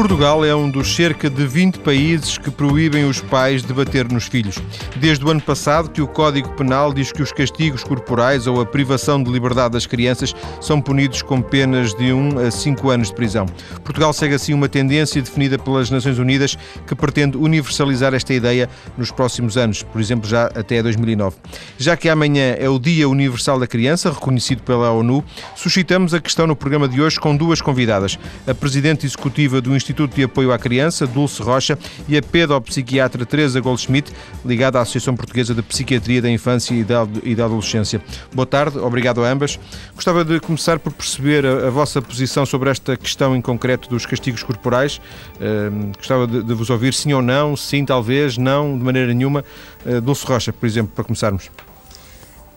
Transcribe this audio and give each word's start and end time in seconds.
Portugal 0.00 0.42
é 0.42 0.56
um 0.56 0.70
dos 0.70 0.96
cerca 0.96 1.28
de 1.28 1.46
20 1.46 1.80
países 1.80 2.38
que 2.38 2.50
proíbem 2.50 3.04
os 3.04 3.20
pais 3.20 3.62
de 3.62 3.70
bater 3.70 4.10
nos 4.10 4.24
filhos. 4.24 4.56
Desde 4.96 5.22
o 5.22 5.28
ano 5.28 5.42
passado 5.42 5.90
que 5.90 6.00
o 6.00 6.08
Código 6.08 6.48
Penal 6.54 6.90
diz 6.90 7.12
que 7.12 7.22
os 7.22 7.30
castigos 7.30 7.84
corporais 7.84 8.46
ou 8.46 8.62
a 8.62 8.64
privação 8.64 9.22
de 9.22 9.30
liberdade 9.30 9.74
das 9.74 9.84
crianças 9.84 10.34
são 10.58 10.80
punidos 10.80 11.20
com 11.20 11.42
penas 11.42 11.92
de 11.92 12.14
1 12.14 12.38
a 12.38 12.50
5 12.50 12.88
anos 12.88 13.08
de 13.08 13.14
prisão. 13.14 13.44
Portugal 13.84 14.10
segue 14.14 14.36
assim 14.36 14.54
uma 14.54 14.70
tendência 14.70 15.20
definida 15.20 15.58
pelas 15.58 15.90
Nações 15.90 16.18
Unidas 16.18 16.56
que 16.86 16.94
pretende 16.94 17.36
universalizar 17.36 18.14
esta 18.14 18.32
ideia 18.32 18.70
nos 18.96 19.10
próximos 19.10 19.58
anos, 19.58 19.82
por 19.82 20.00
exemplo, 20.00 20.26
já 20.26 20.46
até 20.46 20.82
2009. 20.82 21.36
Já 21.76 21.94
que 21.94 22.08
amanhã 22.08 22.54
é 22.58 22.70
o 22.70 22.78
Dia 22.78 23.06
Universal 23.06 23.60
da 23.60 23.66
Criança, 23.66 24.10
reconhecido 24.10 24.62
pela 24.62 24.92
ONU, 24.92 25.22
suscitamos 25.54 26.14
a 26.14 26.20
questão 26.22 26.46
no 26.46 26.56
programa 26.56 26.88
de 26.88 27.02
hoje 27.02 27.20
com 27.20 27.36
duas 27.36 27.60
convidadas. 27.60 28.18
A 28.48 28.54
Presidente 28.54 29.04
Executiva 29.04 29.60
do 29.60 29.76
Instituto 29.76 29.89
Instituto 29.90 30.14
de 30.14 30.22
Apoio 30.22 30.52
à 30.52 30.58
Criança, 30.58 31.06
Dulce 31.06 31.42
Rocha, 31.42 31.76
e 32.08 32.16
a 32.16 32.22
pedopsiquiatra 32.22 33.26
Teresa 33.26 33.60
Goldschmidt, 33.60 34.12
ligada 34.44 34.78
à 34.78 34.82
Associação 34.82 35.16
Portuguesa 35.16 35.52
de 35.52 35.62
Psiquiatria 35.62 36.22
da 36.22 36.30
Infância 36.30 36.72
e 36.74 36.84
da, 36.84 37.06
e 37.24 37.34
da 37.34 37.44
Adolescência. 37.44 38.00
Boa 38.32 38.46
tarde, 38.46 38.78
obrigado 38.78 39.24
a 39.24 39.28
ambas. 39.28 39.58
Gostava 39.94 40.24
de 40.24 40.38
começar 40.38 40.78
por 40.78 40.92
perceber 40.92 41.44
a, 41.44 41.66
a 41.66 41.70
vossa 41.70 42.00
posição 42.00 42.46
sobre 42.46 42.70
esta 42.70 42.96
questão 42.96 43.34
em 43.34 43.40
concreto 43.40 43.88
dos 43.88 44.06
castigos 44.06 44.42
corporais. 44.42 45.00
Uh, 45.36 45.92
gostava 45.96 46.26
de, 46.26 46.42
de, 46.42 46.54
vos 46.54 46.70
ouvir 46.70 46.94
sim 46.94 47.12
ou 47.12 47.20
não, 47.20 47.56
sim, 47.56 47.84
talvez, 47.84 48.38
não, 48.38 48.78
de 48.78 48.84
maneira 48.84 49.12
nenhuma. 49.12 49.44
Uh, 49.84 50.00
Dulce 50.00 50.24
Rocha, 50.24 50.52
por 50.52 50.66
exemplo, 50.66 50.92
para 50.94 51.02
começarmos. 51.02 51.50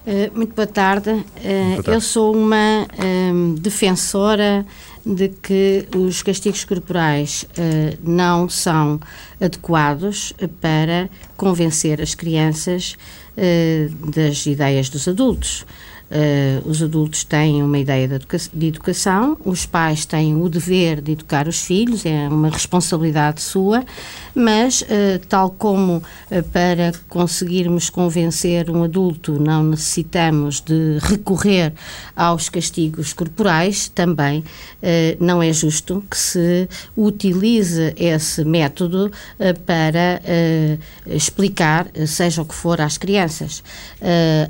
Uh, 0.06 0.36
muito 0.36 0.54
boa 0.54 0.68
tarde. 0.68 1.10
Uh, 1.10 1.24
boa 1.42 1.84
tarde. 1.84 1.92
Eu 1.92 2.02
sou 2.02 2.36
uma 2.36 2.86
um, 3.00 3.56
defensora 3.56 4.66
de 5.06 5.30
que 5.30 5.88
os 5.96 6.22
castigos 6.22 6.64
corporais 6.64 7.46
uh, 7.58 7.98
não 8.04 8.48
são 8.48 9.00
adequados 9.40 10.34
para 10.62 11.10
convencer 11.36 12.02
as 12.02 12.16
crianças 12.16 12.98
das 14.16 14.46
ideias 14.46 14.90
dos 14.90 15.08
adultos. 15.08 15.66
Uh, 16.14 16.70
os 16.70 16.84
adultos 16.84 17.24
têm 17.24 17.64
uma 17.64 17.80
ideia 17.80 18.08
de, 18.08 18.14
educa 18.14 18.38
de, 18.54 18.68
educação, 18.68 19.36
os 19.44 19.66
pais 19.66 20.06
têm 20.06 20.40
o 20.40 20.48
dever 20.48 21.02
de 21.02 21.14
educar 21.14 21.48
os 21.48 21.64
filhos, 21.64 22.06
é 22.06 22.28
uma 22.28 22.50
responsabilidade 22.50 23.42
sua, 23.42 23.84
mas, 24.36 24.84
uh, 24.84 24.86
tal 25.28 25.50
como 25.50 25.98
uh, 25.98 26.44
para 26.52 26.92
conseguirmos 27.10 27.90
convencer 27.90 28.70
um 28.70 28.84
adulto 28.84 29.40
não 29.40 29.64
necessitamos 29.64 30.62
de 30.62 31.00
recorrer 31.02 31.74
aos 32.16 32.48
castigos 32.48 33.12
corporais, 33.12 33.90
também 33.90 34.44
não 35.20 35.42
é 35.42 35.52
justo 35.52 36.04
que 36.10 36.18
se 36.18 36.68
utilize 36.96 37.94
esse 37.98 38.44
método 38.44 39.12
para 39.66 40.22
explicar, 41.08 41.88
seja 42.06 42.42
o 42.42 42.46
que 42.46 42.54
for, 42.54 42.82
às 42.82 42.98
crianças. 42.98 43.64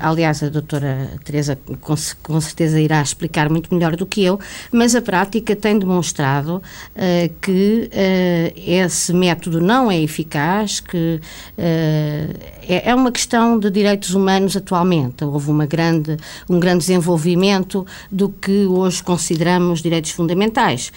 aliás, 0.00 0.42
a 0.42 0.48
doutora 0.48 1.12
Teresa 1.24 1.53
com, 1.80 1.94
com, 2.22 2.40
certeza 2.40 2.80
irá 2.80 3.00
explicar 3.00 3.48
muito 3.48 3.74
melhor 3.74 3.96
do 3.96 4.06
que 4.06 4.24
eu, 4.24 4.38
mas 4.72 4.94
a 4.94 5.02
prática 5.02 5.54
tem 5.54 5.78
demonstrado 5.78 6.56
uh, 6.56 7.34
que 7.40 7.90
uh, 7.92 8.60
esse 8.66 9.12
método 9.12 9.60
não 9.60 9.90
é 9.90 10.00
eficaz, 10.00 10.80
que 10.80 11.20
uh, 11.58 12.54
é, 12.68 12.90
é, 12.90 12.94
uma 12.94 13.12
questão 13.12 13.58
de 13.58 13.70
direitos 13.70 14.14
humanos 14.14 14.56
atualmente. 14.56 15.24
Houve 15.24 15.50
uma 15.50 15.66
grande, 15.66 16.16
um 16.48 16.58
grande 16.58 16.78
desenvolvimento 16.78 17.86
do 18.10 18.28
que 18.28 18.66
hoje 18.66 19.02
consideramos 19.02 19.82
direitos 19.82 20.10
fundamentais. 20.10 20.92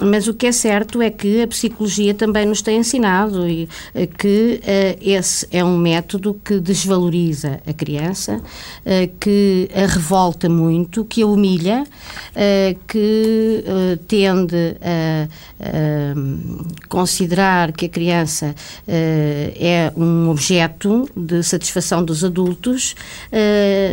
Mas 0.00 0.28
o 0.28 0.34
que 0.34 0.46
é 0.46 0.52
certo 0.52 1.02
é 1.02 1.10
que 1.10 1.42
a 1.42 1.46
psicologia 1.46 2.14
também 2.14 2.46
nos 2.46 2.62
tem 2.62 2.78
ensinado 2.78 3.48
e, 3.48 3.68
eh, 3.94 4.06
que 4.06 4.60
uh, 4.62 4.98
esse 5.00 5.46
é 5.50 5.64
um 5.64 5.76
método 5.76 6.40
que 6.44 6.60
desvaloriza 6.60 7.60
a 7.66 7.72
criança, 7.72 8.36
uh, 8.36 9.18
que 9.18 9.68
a 9.74 9.86
revolta 9.86 10.48
muito, 10.48 11.04
que 11.04 11.22
a 11.22 11.26
humilha, 11.26 11.82
uh, 11.84 12.78
que 12.86 13.64
tende 14.06 14.76
a, 14.80 15.28
a, 15.60 16.88
considerar 16.88 17.72
que 17.72 17.86
a 17.86 17.88
criança 17.88 18.54
é 18.86 19.92
um 19.96 20.30
objeto 20.30 21.08
de 21.16 21.42
satisfação 21.42 22.04
dos 22.04 22.24
adultos, 22.24 22.94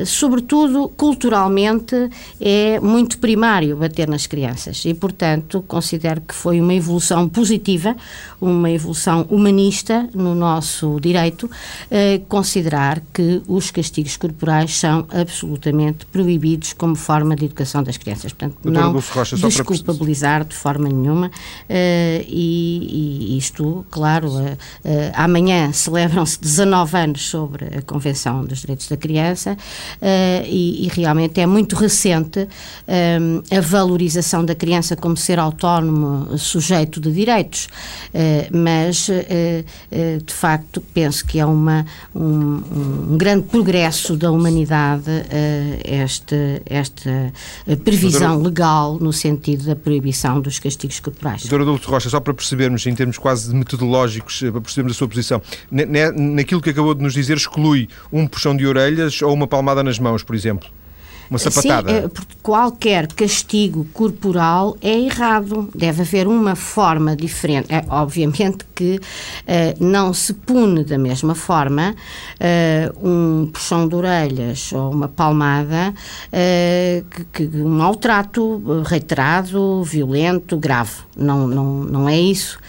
sobretudo 0.05 0.89
culturalmente 0.89 2.09
é 2.39 2.79
muito 2.79 3.17
primário 3.19 3.75
bater 3.77 4.07
nas 4.07 4.27
crianças 4.27 4.83
e, 4.85 4.93
portanto, 4.93 5.63
considero 5.67 5.94
considero 5.95 6.21
que 6.21 6.33
foi 6.33 6.59
uma 6.59 6.73
evolução 6.73 7.27
positiva, 7.29 7.95
uma 8.39 8.69
evolução 8.69 9.25
humanista 9.29 10.07
no 10.13 10.35
nosso 10.35 10.99
direito, 10.99 11.49
eh, 11.89 12.21
considerar 12.27 13.01
que 13.13 13.41
os 13.47 13.71
castigos 13.71 14.17
corporais 14.17 14.77
são 14.77 15.07
absolutamente 15.09 16.05
proibidos 16.07 16.73
como 16.73 16.95
forma 16.95 17.35
de 17.35 17.45
educação 17.45 17.81
das 17.81 17.97
crianças. 17.97 18.33
Portanto, 18.33 18.57
Doutora 18.61 18.85
não 18.85 18.99
Rocha, 18.99 19.37
desculpabilizar 19.37 20.41
para... 20.41 20.49
de 20.49 20.55
forma 20.55 20.89
nenhuma 20.89 21.31
eh, 21.69 22.25
e, 22.27 23.33
e, 23.33 23.37
isto, 23.37 23.85
claro, 23.89 24.37
eh, 24.39 24.57
eh 24.83 25.11
amanhã 25.15 25.71
celebram-se 25.71 26.39
19 26.41 26.97
anos 26.97 27.29
sobre 27.29 27.77
a 27.77 27.81
Convenção 27.81 28.43
dos 28.43 28.59
Direitos 28.59 28.87
da 28.87 28.97
Criança 28.97 29.57
eh, 30.01 30.45
e, 30.47 30.85
e, 30.85 30.89
realmente 30.89 31.39
é 31.39 31.45
muito 31.45 31.75
recente 31.75 32.47
eh, 32.87 33.17
a 33.51 33.61
valorização 33.61 34.43
da 34.43 34.55
criança 34.55 34.95
como 34.95 35.15
ser 35.15 35.39
autónomo 35.39 35.84
autónomo 35.85 36.37
sujeito 36.37 36.99
de 36.99 37.11
direitos, 37.11 37.67
eh, 38.13 38.49
mas 38.51 39.09
eh, 39.09 39.63
eh, 39.91 40.17
de 40.23 40.33
facto 40.33 40.81
penso 40.93 41.25
que 41.25 41.39
é 41.39 41.45
uma, 41.45 41.85
um, 42.13 42.61
um 43.11 43.17
grande 43.17 43.47
progresso 43.47 44.15
da 44.15 44.31
humanidade 44.31 45.05
esta, 45.83 46.61
esta 46.65 47.33
previsão 47.83 48.33
Doutora, 48.33 48.49
legal 48.49 48.99
no 48.99 49.13
sentido 49.13 49.65
da 49.65 49.75
proibição 49.75 50.41
dos 50.41 50.59
castigos 50.59 50.99
corporais. 50.99 51.41
Doutora 51.41 51.65
Doutor 51.65 51.91
Rocha, 51.91 52.09
só 52.09 52.19
para 52.19 52.33
percebermos, 52.33 52.85
em 52.85 52.95
termos 52.95 53.17
quase 53.17 53.53
metodológicos, 53.53 54.39
para 54.39 54.61
percebermos 54.61 54.93
a 54.93 54.97
sua 54.97 55.07
posição, 55.07 55.41
naquilo 56.15 56.61
que 56.61 56.69
acabou 56.69 56.93
de 56.93 57.03
nos 57.03 57.13
dizer, 57.13 57.37
exclui 57.37 57.87
um 58.11 58.27
puxão 58.27 58.55
de 58.55 58.65
orelhas 58.65 59.21
ou 59.21 59.33
uma 59.33 59.47
palmada 59.47 59.83
nas 59.83 59.99
mãos, 59.99 60.23
por 60.23 60.35
exemplo? 60.35 60.69
Uma 61.29 61.39
sapatada. 61.39 62.01
Sim, 62.03 62.09
porque 62.09 62.35
qualquer 62.41 63.07
castigo 63.07 63.85
corporal 63.93 64.77
é 64.81 64.99
errado. 64.99 65.69
Deve 65.73 66.03
haver 66.03 66.27
uma 66.27 66.55
forma 66.55 67.15
diferente. 67.15 67.73
É, 67.73 67.83
obviamente 67.89 68.65
que 68.75 68.97
uh, 68.97 69.83
não 69.83 70.13
se 70.13 70.33
pune 70.33 70.83
da 70.83 70.97
mesma 70.97 71.33
forma 71.33 71.95
uh, 71.95 73.07
um 73.07 73.47
puxão 73.47 73.87
de 73.87 73.95
orelhas 73.95 74.71
ou 74.73 74.91
uma 74.91 75.07
palmada 75.07 75.93
que, 77.31 77.47
que, 77.47 77.57
um 77.57 77.69
maltrato 77.69 78.83
reiterado, 78.85 79.83
violento, 79.83 80.57
grave. 80.57 80.97
Não, 81.15 81.47
não, 81.47 81.83
não 81.83 82.09
é 82.09 82.19
isso. 82.19 82.59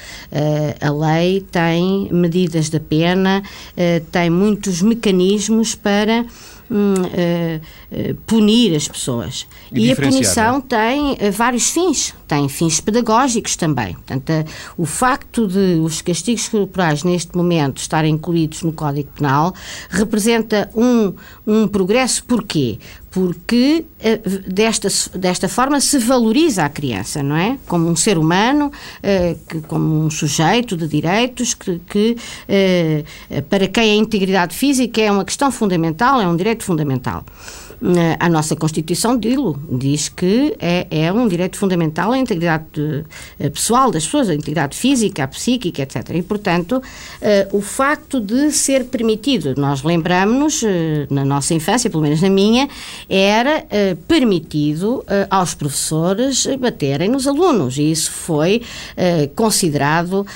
a 0.80 0.90
lei 0.90 1.40
tem 1.40 2.08
medidas 2.12 2.70
da 2.70 2.78
pena, 2.78 3.42
tem 4.12 4.30
muitos 4.30 4.82
mecanismos 4.82 5.74
para 5.74 6.24
hum, 6.70 6.94
uh, 6.94 8.10
uh, 8.10 8.14
punir 8.26 8.74
as 8.74 8.88
pessoas. 8.88 9.46
E, 9.72 9.86
e 9.86 9.92
a 9.92 9.96
punição 9.96 10.58
é? 10.58 10.60
tem 10.60 11.12
uh, 11.12 11.32
vários 11.32 11.70
fins, 11.70 12.14
tem 12.26 12.48
fins 12.48 12.80
pedagógicos 12.80 13.56
também. 13.56 13.94
Portanto, 13.94 14.32
o 14.76 14.86
facto 14.86 15.46
de 15.46 15.80
os 15.80 16.02
castigos 16.02 16.48
corporais 16.48 17.02
neste 17.04 17.36
momento 17.36 17.78
estarem 17.78 18.14
incluídos 18.14 18.62
no 18.62 18.72
Código 18.72 19.10
Penal 19.12 19.54
representa 19.90 20.70
um, 20.74 21.14
um 21.46 21.68
progresso. 21.68 22.24
Porquê? 22.24 22.78
Porque 23.16 23.86
desta, 24.46 24.88
desta 25.14 25.48
forma 25.48 25.80
se 25.80 25.98
valoriza 25.98 26.66
a 26.66 26.68
criança, 26.68 27.22
não 27.22 27.34
é? 27.34 27.56
Como 27.66 27.88
um 27.88 27.96
ser 27.96 28.18
humano, 28.18 28.70
como 29.68 30.04
um 30.04 30.10
sujeito 30.10 30.76
de 30.76 30.86
direitos, 30.86 31.54
que, 31.54 31.80
que 31.88 32.16
para 33.48 33.68
quem 33.68 33.92
a 33.92 33.94
integridade 33.94 34.54
física 34.54 35.00
é 35.00 35.10
uma 35.10 35.24
questão 35.24 35.50
fundamental, 35.50 36.20
é 36.20 36.28
um 36.28 36.36
direito 36.36 36.62
fundamental. 36.62 37.24
Eh, 37.82 38.16
a 38.18 38.28
nossa 38.28 38.56
Constituição 38.56 39.18
diz 39.70 40.08
que 40.08 40.56
é, 40.58 40.86
é 40.90 41.12
um 41.12 41.28
direito 41.28 41.58
fundamental 41.58 42.12
a 42.12 42.18
integridade 42.18 42.64
de, 42.72 43.04
a 43.44 43.50
pessoal 43.50 43.90
das 43.90 44.04
pessoas, 44.04 44.30
a 44.30 44.34
integridade 44.34 44.76
física, 44.76 45.24
a 45.24 45.28
psíquica, 45.28 45.82
etc. 45.82 46.10
E, 46.14 46.22
portanto, 46.22 46.78
uh, 46.78 47.56
o 47.56 47.60
facto 47.60 48.20
de 48.20 48.50
ser 48.50 48.84
permitido, 48.86 49.54
nós 49.56 49.82
lembramos-nos, 49.82 50.62
uh, 50.62 50.66
na 51.10 51.24
nossa 51.24 51.52
infância, 51.52 51.90
pelo 51.90 52.02
menos 52.02 52.22
na 52.22 52.30
minha, 52.30 52.68
era 53.08 53.64
uh, 53.64 53.96
permitido 54.08 55.04
aos 55.30 55.54
professores 55.54 56.46
baterem 56.58 57.08
nos 57.08 57.26
alunos 57.26 57.76
e 57.78 57.90
isso 57.90 58.10
foi 58.10 58.62
considerado 59.34 60.26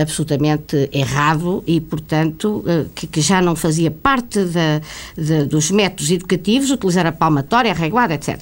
absolutamente 0.00 0.88
errado 0.92 1.62
e, 1.66 1.80
portanto, 1.80 2.64
que, 2.94 3.06
que, 3.06 3.20
já 3.20 3.40
não 3.40 3.56
fazia 3.56 3.90
parte 3.90 4.44
da, 4.44 4.80
da, 5.16 5.44
dos 5.44 5.70
métodos 5.70 6.10
educativos 6.10 6.27
educativos, 6.28 6.70
utilizar 6.70 7.06
a 7.06 7.12
palmatória, 7.12 7.70
a 7.70 7.74
reguada, 7.74 8.14
etc. 8.14 8.40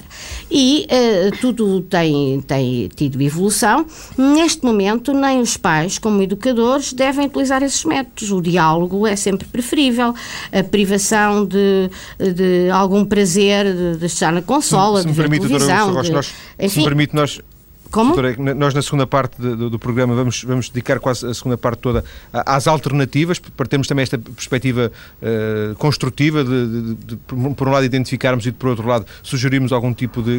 E 0.51 0.87
uh, 0.87 1.37
tudo 1.41 1.81
tem, 1.83 2.41
tem 2.43 2.89
tido 2.89 3.21
evolução. 3.23 3.87
Neste 4.19 4.65
momento, 4.65 5.13
nem 5.13 5.41
os 5.41 5.57
pais, 5.57 5.99
como 5.99 6.21
educadores, 6.23 6.93
devem 6.93 7.27
utilizar 7.27 7.63
esses 7.63 7.85
métodos. 7.85 8.33
O 8.33 8.41
diálogo 8.41 9.07
é 9.07 9.15
sempre 9.15 9.47
preferível. 9.47 10.15
A 10.53 10.63
privação 10.65 11.45
de, 11.45 11.91
de 12.19 12.69
algum 12.71 13.05
prazer 13.05 13.73
de, 13.73 13.99
de 13.99 14.07
estar 14.07 14.33
na 14.33 14.43
consola, 14.43 14.99
se, 14.99 15.03
se 15.05 15.09
de 15.09 15.15
ver 15.15 15.29
permite, 15.29 15.47
televisão. 15.47 16.03
De, 16.03 16.11
nós, 16.11 16.35
enfim, 16.59 16.69
se 16.69 16.79
me 16.79 16.85
permite, 16.85 17.15
nós 17.15 17.41
como? 17.91 18.15
Doutora, 18.15 18.55
nós 18.55 18.75
na 18.75 18.83
segunda 18.83 19.07
parte 19.07 19.41
do, 19.41 19.71
do, 19.71 19.79
programa 19.79 20.15
vamos, 20.15 20.43
vamos 20.45 20.69
dedicar 20.69 20.99
quase 21.01 21.27
a 21.27 21.35
segunda 21.35 21.57
parte 21.57 21.81
toda 21.81 22.05
às 22.33 22.67
alternativas, 22.67 23.39
para 23.39 23.67
termos 23.67 23.87
também 23.87 24.03
esta 24.03 24.19
perspectiva 24.19 24.91
uh, 25.23 25.75
construtiva 25.77 26.45
de, 26.45 26.67
de, 26.67 26.95
de, 26.95 27.17
por 27.55 27.69
um 27.69 27.71
lado, 27.71 27.85
identificarmos 27.85 28.47
e, 28.47 28.53
por 28.53 28.71
outro 28.71 28.87
lado, 28.87 29.07
sugerirmos 29.23 29.73
algum 29.73 29.93
tipo 29.93 30.23
de, 30.23 30.37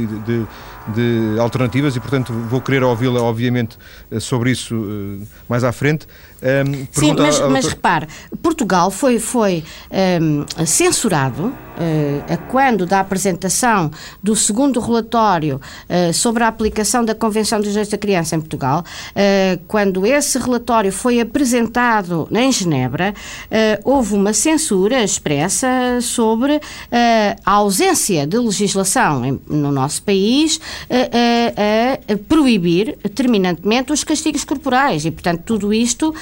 alternativas 1.39 1.95
e, 1.95 1.99
portanto, 1.99 2.33
vou 2.33 2.61
querer 2.61 2.83
ouvi-la, 2.83 3.21
obviamente, 3.21 3.77
eh, 4.11 4.19
sobre 4.19 4.51
isso 4.51 4.75
uh, 4.75 5.27
mais 5.47 5.63
à 5.63 5.71
frente. 5.71 6.07
Um, 6.41 6.87
Sim, 6.91 7.13
mas, 7.17 7.39
mas 7.39 7.67
repare, 7.67 8.07
Portugal 8.41 8.91
foi, 8.91 9.19
foi 9.19 9.63
um, 10.21 10.65
censurado 10.65 11.53
uh, 11.77 12.37
quando 12.49 12.85
da 12.85 12.99
apresentação 12.99 13.91
do 14.21 14.35
segundo 14.35 14.79
relatório 14.79 15.61
uh, 15.89 16.13
sobre 16.13 16.43
a 16.43 16.47
aplicação 16.47 17.05
da 17.05 17.13
Convenção 17.13 17.59
dos 17.59 17.69
Direitos 17.69 17.91
da 17.91 17.97
Criança 17.97 18.35
em 18.35 18.39
Portugal, 18.39 18.83
uh, 18.83 19.59
quando 19.67 20.05
esse 20.05 20.37
relatório 20.37 20.91
foi 20.91 21.19
apresentado 21.19 22.27
em 22.31 22.51
Genebra, 22.51 23.13
houve 23.83 24.13
uma 24.13 24.33
censura 24.33 25.03
expressa 25.03 25.67
sobre 26.01 26.59
a 27.45 27.51
ausência 27.51 28.25
de 28.25 28.37
legislação 28.37 29.39
no 29.47 29.71
nosso 29.71 30.01
país 30.03 30.59
a 30.89 32.17
proibir 32.27 32.97
terminantemente 33.13 33.91
os 33.91 34.03
castigos 34.03 34.43
corporais 34.43 35.05
e, 35.05 35.11
portanto, 35.11 35.41
tudo 35.45 35.73
isto 35.73 36.13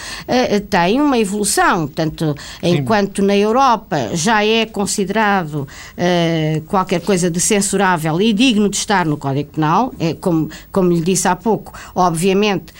tem 0.69 0.99
uma 1.01 1.17
evolução. 1.17 1.87
Portanto, 1.87 2.35
Sim. 2.61 2.77
enquanto 2.77 3.21
na 3.21 3.35
Europa 3.35 4.11
já 4.13 4.43
é 4.45 4.65
considerado 4.65 5.44
uh, 5.53 6.61
qualquer 6.67 7.01
coisa 7.01 7.29
de 7.29 7.39
censurável 7.39 8.21
e 8.21 8.33
digno 8.33 8.69
de 8.69 8.77
estar 8.77 9.05
no 9.05 9.17
Código 9.17 9.51
Penal, 9.51 9.93
é, 9.99 10.13
como, 10.13 10.49
como 10.71 10.91
lhe 10.91 11.01
disse 11.01 11.27
há 11.27 11.35
pouco, 11.35 11.73
obviamente 11.93 12.73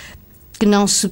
que 0.57 0.65
não 0.65 0.88
se 0.88 1.12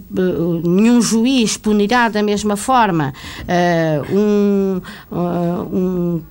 nenhum 0.64 1.02
juiz 1.02 1.58
punirá 1.58 2.08
da 2.08 2.24
mesma 2.24 2.56
forma 2.56 3.14
uh, 3.42 4.16
um, 4.16 4.82
uh, 5.12 5.76
um 5.76 6.22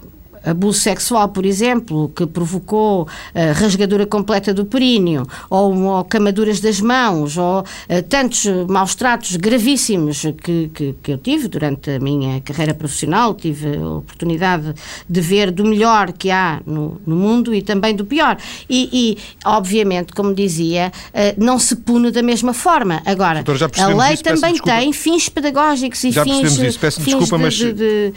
abuso 0.44 0.80
sexual, 0.80 1.28
por 1.28 1.46
exemplo, 1.46 2.10
que 2.14 2.26
provocou 2.26 3.02
uh, 3.02 3.08
rasgadura 3.54 4.06
completa 4.06 4.52
do 4.52 4.64
períneo, 4.64 5.26
ou, 5.48 5.74
ou 5.84 6.04
camaduras 6.04 6.60
das 6.60 6.80
mãos, 6.80 7.36
ou 7.36 7.60
uh, 7.60 8.02
tantos 8.08 8.46
maus 8.68 8.94
tratos 8.94 9.36
gravíssimos 9.36 10.22
que, 10.42 10.70
que, 10.74 10.94
que, 11.02 11.12
eu 11.12 11.18
tive 11.18 11.48
durante 11.48 11.90
a 11.90 11.98
minha 11.98 12.40
carreira 12.40 12.74
profissional, 12.74 13.34
tive 13.34 13.76
a 13.76 13.88
oportunidade 13.88 14.74
de 15.08 15.20
ver 15.20 15.50
do 15.50 15.64
melhor 15.64 16.12
que 16.12 16.30
há 16.30 16.60
no, 16.66 17.00
no 17.06 17.16
mundo 17.16 17.54
e 17.54 17.62
também 17.62 17.94
do 17.94 18.04
pior. 18.04 18.36
E, 18.68 18.88
e 18.92 19.18
obviamente, 19.44 20.12
como 20.12 20.34
dizia, 20.34 20.92
uh, 21.08 21.42
não 21.42 21.58
se 21.58 21.76
pune 21.76 22.10
da 22.10 22.22
mesma 22.22 22.52
forma. 22.52 23.00
Agora, 23.06 23.44
a 23.78 23.86
lei 23.86 24.14
isso, 24.14 24.22
também 24.22 24.54
tem 24.58 24.92
fins 24.92 25.28
pedagógicos 25.28 26.02
e 26.04 26.10
já 26.10 26.24
fins, 26.24 26.58
isso. 26.58 26.78
Fins 26.78 27.04
desculpa, 27.04 27.36
de, 27.36 27.42
mas... 27.42 27.54
de, 27.54 27.72
de, 27.72 28.12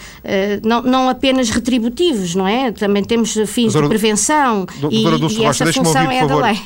não, 0.63 0.81
não 0.81 1.09
apenas 1.09 1.49
retributivos 1.49 2.14
não 2.35 2.47
é? 2.47 2.71
Também 2.71 3.03
temos 3.03 3.33
fins 3.47 3.73
doutora, 3.73 3.83
de 3.83 3.89
prevenção 3.89 4.65
doutora 4.79 5.15
e, 5.15 5.19
Dulce 5.19 5.39
e 5.41 5.45
essa 5.45 5.65
função 5.73 6.03
ouvir, 6.03 6.15
é 6.15 6.27
da 6.27 6.35
lei. 6.35 6.59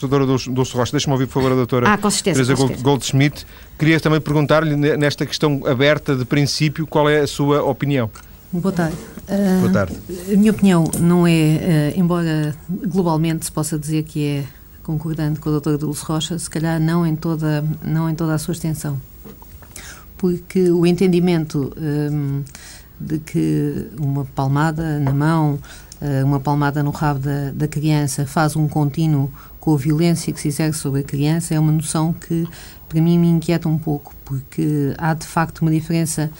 Doutora 0.00 0.26
Dulce 0.26 0.76
Rocha, 0.76 0.92
deixe-me 0.92 1.12
ouvir, 1.12 1.26
por 1.26 1.34
favor, 1.34 1.52
a 1.52 1.54
doutora 1.54 1.92
ah, 1.92 1.96
com 1.96 2.10
certeza, 2.10 2.34
Teresa 2.34 2.54
com 2.54 2.66
certeza. 2.66 2.82
Goldschmidt. 2.82 3.46
Queria 3.78 3.98
também 3.98 4.20
perguntar-lhe, 4.20 4.76
nesta 4.76 5.24
questão 5.24 5.62
aberta 5.66 6.14
de 6.14 6.24
princípio, 6.24 6.86
qual 6.86 7.08
é 7.08 7.20
a 7.20 7.26
sua 7.26 7.62
opinião? 7.62 8.10
Boa 8.52 8.72
tarde. 8.72 8.96
Uh, 9.28 9.60
Boa 9.60 9.72
tarde. 9.72 9.96
A 10.32 10.36
minha 10.36 10.52
opinião 10.52 10.84
não 11.00 11.26
é, 11.26 11.92
uh, 11.94 11.98
embora 11.98 12.54
globalmente 12.68 13.46
se 13.46 13.52
possa 13.52 13.78
dizer 13.78 14.02
que 14.02 14.24
é 14.24 14.44
concordante 14.82 15.40
com 15.40 15.48
a 15.48 15.52
doutora 15.52 15.78
Dulce 15.78 16.04
Rocha, 16.04 16.38
se 16.38 16.48
calhar 16.48 16.78
não 16.78 17.06
em 17.06 17.16
toda, 17.16 17.64
não 17.82 18.08
em 18.08 18.14
toda 18.14 18.34
a 18.34 18.38
sua 18.38 18.52
extensão. 18.52 19.00
Porque 20.18 20.70
o 20.70 20.84
entendimento... 20.86 21.72
Um, 21.76 22.44
de 22.98 23.18
que 23.18 23.88
uma 23.98 24.24
palmada 24.24 24.98
na 24.98 25.12
mão, 25.12 25.58
eh, 26.00 26.24
uma 26.24 26.40
palmada 26.40 26.82
no 26.82 26.90
rabo 26.90 27.20
da, 27.20 27.50
da 27.52 27.68
criança 27.68 28.26
faz 28.26 28.56
um 28.56 28.66
contínuo 28.68 29.30
com 29.66 29.74
a 29.74 29.76
violência 29.76 30.32
que 30.32 30.40
se 30.40 30.46
exerce 30.46 30.78
sobre 30.78 31.00
a 31.00 31.02
criança 31.02 31.52
é 31.52 31.58
uma 31.58 31.72
noção 31.72 32.12
que 32.12 32.46
para 32.88 33.00
mim 33.00 33.18
me 33.18 33.26
inquieta 33.26 33.68
um 33.68 33.76
pouco, 33.76 34.14
porque 34.24 34.94
há 34.96 35.12
de 35.12 35.26
facto 35.26 35.60
uma 35.62 35.72
diferença 35.72 36.30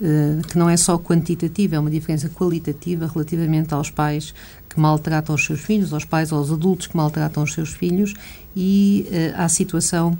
uh, 0.00 0.46
que 0.48 0.58
não 0.58 0.68
é 0.68 0.76
só 0.76 0.98
quantitativa, 0.98 1.76
é 1.76 1.78
uma 1.78 1.90
diferença 1.90 2.28
qualitativa 2.28 3.06
relativamente 3.06 3.72
aos 3.72 3.88
pais 3.88 4.34
que 4.68 4.80
maltratam 4.80 5.34
os 5.34 5.44
seus 5.44 5.60
filhos, 5.60 5.92
aos 5.92 6.04
pais 6.04 6.32
aos 6.32 6.50
adultos 6.50 6.88
que 6.88 6.96
maltratam 6.96 7.44
os 7.44 7.52
seus 7.52 7.70
filhos 7.70 8.14
e 8.56 9.06
uh, 9.10 9.42
à 9.42 9.48
situação 9.48 10.18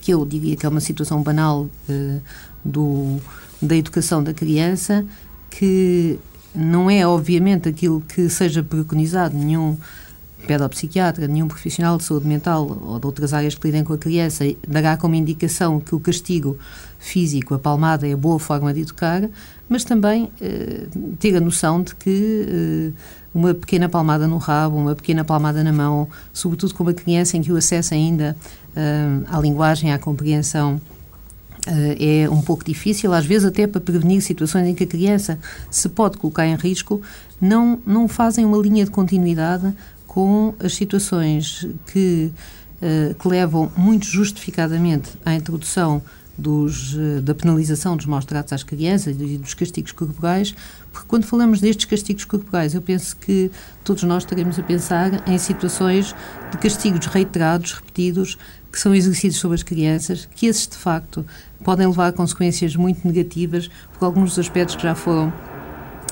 que 0.00 0.12
eu 0.12 0.26
diria 0.26 0.56
que 0.56 0.66
é 0.66 0.68
uma 0.68 0.80
situação 0.80 1.22
banal 1.22 1.68
uh, 1.88 2.22
do 2.64 3.20
da 3.60 3.76
educação 3.76 4.22
da 4.22 4.32
criança, 4.32 5.04
que 5.50 6.18
não 6.54 6.90
é 6.90 7.06
obviamente 7.06 7.68
aquilo 7.68 8.00
que 8.00 8.28
seja 8.28 8.62
preconizado 8.62 9.36
nenhum 9.36 9.76
pedopsiquiatra, 10.46 11.28
nenhum 11.28 11.46
profissional 11.46 11.96
de 11.96 12.04
saúde 12.04 12.26
mental 12.26 12.66
ou 12.82 12.98
de 12.98 13.06
outras 13.06 13.32
áreas 13.32 13.54
que 13.54 13.66
lidem 13.66 13.84
com 13.84 13.92
a 13.92 13.98
criança 13.98 14.44
dará 14.66 14.96
como 14.96 15.14
indicação 15.14 15.80
que 15.80 15.94
o 15.94 16.00
castigo 16.00 16.58
físico, 16.98 17.54
a 17.54 17.58
palmada, 17.58 18.06
é 18.06 18.12
a 18.12 18.16
boa 18.16 18.38
forma 18.38 18.72
de 18.72 18.80
educar, 18.80 19.28
mas 19.68 19.84
também 19.84 20.30
eh, 20.40 20.86
ter 21.18 21.36
a 21.36 21.40
noção 21.40 21.82
de 21.82 21.94
que 21.94 22.46
eh, 22.48 23.00
uma 23.32 23.54
pequena 23.54 23.88
palmada 23.88 24.26
no 24.26 24.38
rabo, 24.38 24.76
uma 24.76 24.94
pequena 24.94 25.24
palmada 25.24 25.62
na 25.62 25.72
mão, 25.72 26.08
sobretudo 26.32 26.74
com 26.74 26.82
uma 26.82 26.94
criança 26.94 27.36
em 27.36 27.42
que 27.42 27.52
o 27.52 27.56
acesso 27.56 27.94
ainda 27.94 28.36
eh, 28.74 29.06
à 29.28 29.38
linguagem, 29.38 29.92
à 29.92 29.98
compreensão 29.98 30.80
é 31.66 32.28
um 32.30 32.40
pouco 32.40 32.64
difícil, 32.64 33.12
às 33.12 33.26
vezes 33.26 33.46
até 33.46 33.66
para 33.66 33.80
prevenir 33.80 34.22
situações 34.22 34.66
em 34.66 34.74
que 34.74 34.84
a 34.84 34.86
criança 34.86 35.38
se 35.70 35.88
pode 35.88 36.16
colocar 36.16 36.46
em 36.46 36.56
risco, 36.56 37.02
não, 37.40 37.80
não 37.86 38.08
fazem 38.08 38.44
uma 38.44 38.58
linha 38.58 38.84
de 38.84 38.90
continuidade 38.90 39.72
com 40.06 40.54
as 40.58 40.74
situações 40.74 41.66
que, 41.92 42.32
uh, 42.82 43.14
que 43.14 43.28
levam 43.28 43.70
muito 43.76 44.06
justificadamente 44.06 45.10
à 45.24 45.34
introdução 45.34 46.02
dos, 46.36 46.94
uh, 46.94 47.20
da 47.22 47.34
penalização 47.34 47.96
dos 47.96 48.06
maus 48.06 48.24
tratos 48.24 48.52
às 48.52 48.62
crianças 48.62 49.14
e 49.20 49.38
dos 49.38 49.54
castigos 49.54 49.92
corporais, 49.92 50.54
porque 50.92 51.06
quando 51.06 51.24
falamos 51.24 51.60
destes 51.60 51.84
castigos 51.84 52.24
corporais, 52.24 52.74
eu 52.74 52.82
penso 52.82 53.16
que 53.16 53.50
todos 53.84 54.02
nós 54.02 54.24
estaremos 54.24 54.58
a 54.58 54.62
pensar 54.62 55.28
em 55.28 55.38
situações 55.38 56.14
de 56.50 56.58
castigos 56.58 57.06
reiterados, 57.06 57.74
repetidos, 57.74 58.36
que 58.70 58.78
são 58.78 58.94
exercidos 58.94 59.38
sobre 59.38 59.56
as 59.56 59.62
crianças, 59.62 60.28
que 60.34 60.46
esses 60.46 60.66
de 60.66 60.76
facto 60.76 61.24
podem 61.64 61.86
levar 61.86 62.08
a 62.08 62.12
consequências 62.12 62.76
muito 62.76 63.06
negativas, 63.06 63.70
por 63.98 64.04
alguns 64.04 64.30
dos 64.30 64.38
aspectos 64.38 64.76
que 64.76 64.82
já 64.82 64.94
foram 64.94 65.32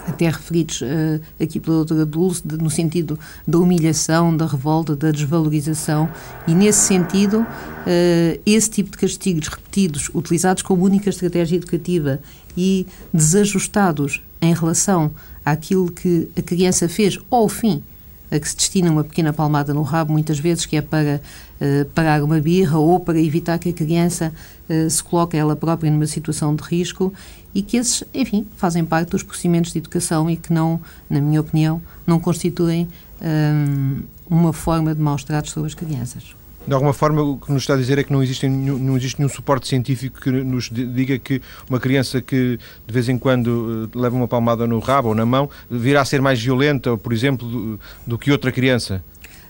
até 0.07 0.29
referidos 0.29 0.81
uh, 0.81 1.21
aqui 1.41 1.61
pela 1.61 1.77
doutora 1.77 2.07
Dulce, 2.07 2.43
de, 2.47 2.57
no 2.57 2.71
sentido 2.71 3.19
da 3.47 3.59
humilhação, 3.59 4.35
da 4.35 4.47
revolta, 4.47 4.97
da 4.97 5.11
desvalorização, 5.11 6.09
e 6.47 6.55
nesse 6.55 6.81
sentido, 6.81 7.41
uh, 7.41 8.41
esse 8.47 8.71
tipo 8.71 8.91
de 8.91 8.97
castigos 8.97 9.49
repetidos, 9.49 10.11
utilizados 10.15 10.63
como 10.63 10.85
única 10.85 11.11
estratégia 11.11 11.57
educativa 11.57 12.21
e 12.57 12.87
desajustados 13.13 14.23
em 14.41 14.55
relação 14.55 15.13
àquilo 15.45 15.91
que 15.91 16.29
a 16.37 16.43
criança 16.43 16.89
fez 16.89 17.19
ao 17.31 17.49
fim 17.49 17.83
a 18.31 18.39
que 18.39 18.49
se 18.49 18.57
destina 18.57 18.91
uma 18.91 19.05
pequena 19.05 19.33
palmada 19.33 19.73
no 19.73 19.83
rabo, 19.83 20.13
muitas 20.13 20.39
vezes, 20.39 20.67
que 20.67 20.77
é 20.77 20.83
para 20.83 21.21
uh, 21.61 21.85
parar 21.91 22.23
uma 22.23 22.41
birra 22.41 22.79
ou 22.79 23.01
para 23.01 23.21
evitar 23.21 23.59
que 23.59 23.71
a 23.71 23.73
criança 23.73 24.33
uh, 24.69 24.91
se 24.91 25.03
coloque 25.03 25.37
ela 25.37 25.57
própria 25.57 25.91
numa 25.91 26.07
situação 26.07 26.55
de 26.55 26.63
risco 26.63 27.13
e 27.55 27.63
que 27.63 27.77
esses, 27.77 28.05
enfim, 28.13 28.47
fazem 28.57 28.85
parte 28.85 29.11
dos 29.11 29.23
procedimentos 29.23 29.73
de 29.73 29.79
educação 29.79 30.29
e 30.31 30.37
que 30.37 30.53
não, 30.53 30.81
na 31.09 31.21
minha 31.21 31.41
opinião, 31.41 31.81
não 32.07 32.21
constituem 32.21 32.89
um, 33.21 34.03
uma 34.29 34.53
forma 34.53 34.95
de 34.95 35.01
maus 35.01 35.25
tratos 35.25 35.51
sobre 35.51 35.69
as 35.69 35.75
crianças. 35.75 36.38
De 36.69 36.75
alguma 36.75 36.93
forma, 36.93 37.23
o 37.23 37.39
que 37.39 37.51
nos 37.51 37.63
está 37.63 37.73
a 37.73 37.77
dizer 37.79 37.99
é 37.99 38.05
que 38.05 38.13
não 38.13 38.23
existe, 38.23 38.47
nenhum, 38.47 38.79
não 38.79 38.95
existe 38.95 39.19
nenhum 39.19 39.31
suporte 39.31 39.67
científico 39.67 40.21
que 40.21 40.31
nos 40.31 40.69
diga 40.71 41.19
que 41.19 41.41
uma 41.69 41.81
criança 41.81 42.21
que 42.21 42.59
de 42.87 42.93
vez 42.93 43.09
em 43.09 43.17
quando 43.17 43.89
eh, 43.95 43.99
leva 43.99 44.15
uma 44.15 44.29
palmada 44.29 44.67
no 44.67 44.79
rabo 44.79 45.09
ou 45.09 45.15
na 45.15 45.25
mão 45.25 45.49
virá 45.71 46.03
a 46.03 46.05
ser 46.05 46.21
mais 46.21 46.39
violenta, 46.43 46.95
por 46.99 47.11
exemplo, 47.11 47.49
do, 47.49 47.81
do 48.07 48.19
que 48.19 48.31
outra 48.31 48.53
criança. 48.53 49.03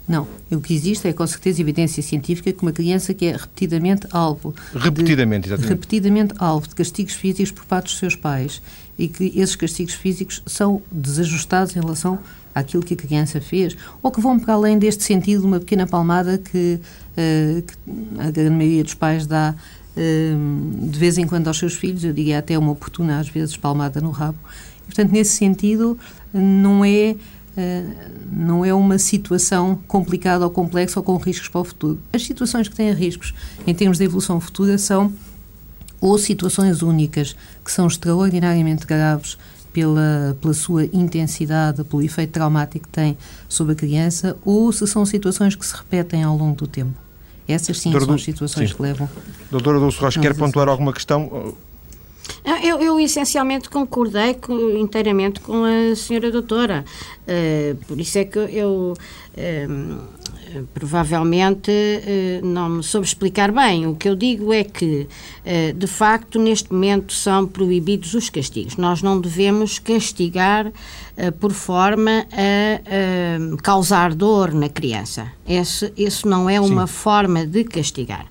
Não, 0.07 0.29
o 0.51 0.61
que 0.61 0.73
existe 0.73 1.09
é 1.09 1.13
com 1.13 1.27
certeza 1.27 1.61
evidência 1.61 2.03
científica 2.05 2.53
que 2.53 2.63
uma 2.63 2.73
criança 2.73 3.13
que 3.13 3.27
é 3.27 3.33
repetidamente 3.33 4.07
alvo 4.13 4.55
repetidamente, 4.73 5.49
de, 5.49 5.57
repetidamente 5.57 6.35
alvo 6.39 6.69
de 6.69 6.75
castigos 6.75 7.15
físicos 7.15 7.51
por 7.51 7.65
parte 7.65 7.87
dos 7.87 7.99
seus 7.99 8.15
pais 8.15 8.63
e 8.97 9.09
que 9.09 9.33
esses 9.37 9.57
castigos 9.57 9.95
físicos 9.95 10.41
são 10.47 10.81
desajustados 10.91 11.77
em 11.77 11.81
relação 11.81 12.19
àquilo 12.55 12.83
que 12.83 12.95
a 12.95 12.97
criança 12.97 13.41
fez, 13.41 13.77
ou 14.03 14.11
que 14.11 14.21
vão 14.21 14.39
para 14.39 14.55
além 14.55 14.79
deste 14.79 15.05
sentido 15.05 15.43
de 15.43 15.47
uma 15.47 15.61
pequena 15.61 15.87
palmada 15.87 16.39
que, 16.39 16.81
que 17.67 17.75
a 18.21 18.31
grande 18.31 18.51
maioria 18.51 18.85
dos 18.85 18.95
pais 18.95 19.27
dá 19.27 19.55
uh, 19.97 20.89
de 20.89 20.99
vez 20.99 21.19
em 21.19 21.27
quando 21.27 21.49
aos 21.49 21.59
seus 21.59 21.75
filhos, 21.75 22.05
eu 22.05 22.13
diria 22.13 22.39
até 22.39 22.59
uma 22.59 22.73
oportuna, 22.73 23.19
às 23.19 23.29
vezes, 23.29 23.57
palmada 23.57 24.01
no 24.01 24.11
rabo. 24.11 24.39
E, 24.83 24.87
portanto, 24.87 25.11
nesse 25.11 25.37
sentido, 25.37 25.99
não 26.33 26.85
é. 26.85 27.17
Uh, 27.57 28.19
não 28.31 28.65
é 28.65 28.73
uma 28.73 28.99
situação 28.99 29.81
complicada 29.89 30.45
ou 30.45 30.51
complexa 30.51 31.01
ou 31.01 31.03
com 31.03 31.17
riscos 31.17 31.49
para 31.49 31.61
o 31.61 31.65
futuro. 31.65 31.99
As 32.13 32.25
situações 32.25 32.69
que 32.69 32.77
têm 32.77 32.93
riscos 32.93 33.35
em 33.67 33.75
termos 33.75 33.99
de 33.99 34.05
evolução 34.05 34.39
futura 34.39 34.79
são 34.79 35.13
ou 36.01 36.17
situações 36.19 36.83
únicas 36.83 37.35
que 37.65 37.73
são 37.73 37.89
extraordinariamente 37.89 38.87
graves 38.87 39.37
pela, 39.73 40.37
pela 40.41 40.55
sua 40.55 40.85
intensidade, 40.87 41.83
pelo 41.85 42.03
efeito 42.03 42.31
traumático 42.31 42.87
que 42.87 42.93
tem 42.93 43.17
sobre 43.49 43.73
a 43.73 43.77
criança, 43.77 44.37
ou 44.45 44.73
se 44.73 44.87
são 44.87 45.05
situações 45.05 45.55
que 45.55 45.67
se 45.67 45.75
repetem 45.75 46.23
ao 46.23 46.37
longo 46.37 46.57
do 46.57 46.67
tempo. 46.67 47.08
Essas 47.49 47.79
sim 47.79 47.91
Doutora 47.91 48.07
são 48.07 48.15
as 48.15 48.23
situações 48.23 48.71
sim. 48.71 48.77
que 48.77 48.83
levam. 48.83 49.09
Doutora 49.51 49.79
Dulce 49.79 49.99
Rocha, 49.99 50.21
quer 50.21 50.35
pontuar 50.35 50.69
alguma 50.69 50.93
questão? 50.93 51.55
Eu, 52.63 52.81
eu, 52.81 53.01
essencialmente 53.01 53.69
concordei 53.71 54.35
com, 54.35 54.77
inteiramente 54.77 55.41
com 55.41 55.65
a 55.65 55.97
senhora 55.97 56.31
doutora. 56.31 56.85
Uh, 57.23 57.75
por 57.87 57.99
isso 57.99 58.19
é 58.19 58.25
que 58.25 58.39
eu. 58.39 58.95
Uh, 59.37 60.18
provavelmente 60.75 61.71
uh, 61.71 62.47
não 62.47 62.69
me 62.69 62.83
soube 62.83 63.07
explicar 63.07 63.53
bem. 63.53 63.87
O 63.87 63.95
que 63.95 64.09
eu 64.09 64.17
digo 64.17 64.53
é 64.53 64.65
que, 64.65 65.07
uh, 65.45 65.73
de 65.75 65.87
facto, 65.87 66.39
neste 66.39 66.73
momento 66.73 67.13
são 67.13 67.47
proibidos 67.47 68.15
os 68.15 68.29
castigos. 68.29 68.77
Nós 68.77 69.03
não 69.03 69.21
devemos 69.21 69.79
castigar 69.79 70.67
uh, 70.67 71.33
por 71.39 71.53
forma 71.53 72.27
a 72.33 73.63
causar 73.63 74.15
dor 74.15 74.53
na 74.53 74.69
criança. 74.69 75.31
Esse, 75.47 75.93
esse 75.97 76.27
não 76.27 76.49
é 76.49 76.61
uma 76.61 76.87
Sim. 76.87 76.93
forma 76.93 77.47
de 77.47 77.65
castigar. 77.65 78.27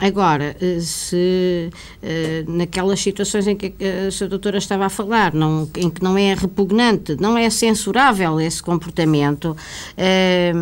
Agora, 0.00 0.56
se 0.80 1.70
naquelas 2.46 3.00
situações 3.00 3.46
em 3.46 3.56
que 3.56 3.74
a 4.06 4.10
sua 4.10 4.28
doutora 4.28 4.58
estava 4.58 4.86
a 4.86 4.88
falar, 4.88 5.32
não, 5.32 5.68
em 5.76 5.90
que 5.90 6.02
não 6.02 6.16
é 6.18 6.34
repugnante, 6.34 7.16
não 7.20 7.36
é 7.36 7.48
censurável 7.50 8.40
esse 8.40 8.62
comportamento, 8.62 9.56
eh, 9.96 10.52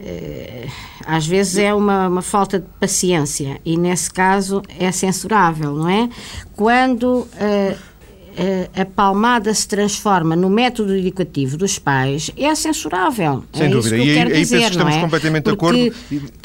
eh, 0.00 0.68
às 1.04 1.26
vezes 1.26 1.58
é 1.58 1.74
uma, 1.74 2.08
uma, 2.08 2.22
falta 2.22 2.58
de 2.60 2.66
paciência 2.78 3.60
e 3.64 3.76
nesse 3.76 4.10
caso 4.10 4.62
é 4.78 4.92
censurável, 4.92 5.74
não 5.74 5.88
é? 5.88 6.08
Quando 6.54 7.20
uh, 7.20 7.87
a 8.74 8.84
palmada 8.84 9.52
se 9.52 9.66
transforma 9.66 10.36
no 10.36 10.48
método 10.48 10.94
educativo 10.94 11.56
dos 11.56 11.78
pais 11.78 12.30
é 12.36 12.54
censurável. 12.54 13.44
Sem 13.52 13.66
é 13.66 13.68
dúvida. 13.68 13.96
Isso 13.96 14.04
que 14.04 14.10
e 14.10 14.18
aí, 14.18 14.42
dizer, 14.42 14.56
aí 14.56 14.62
penso 14.62 14.64
que 14.64 14.70
estamos 14.70 14.94
é? 14.94 15.00
completamente 15.00 15.44
de 15.44 15.50
acordo. 15.50 15.94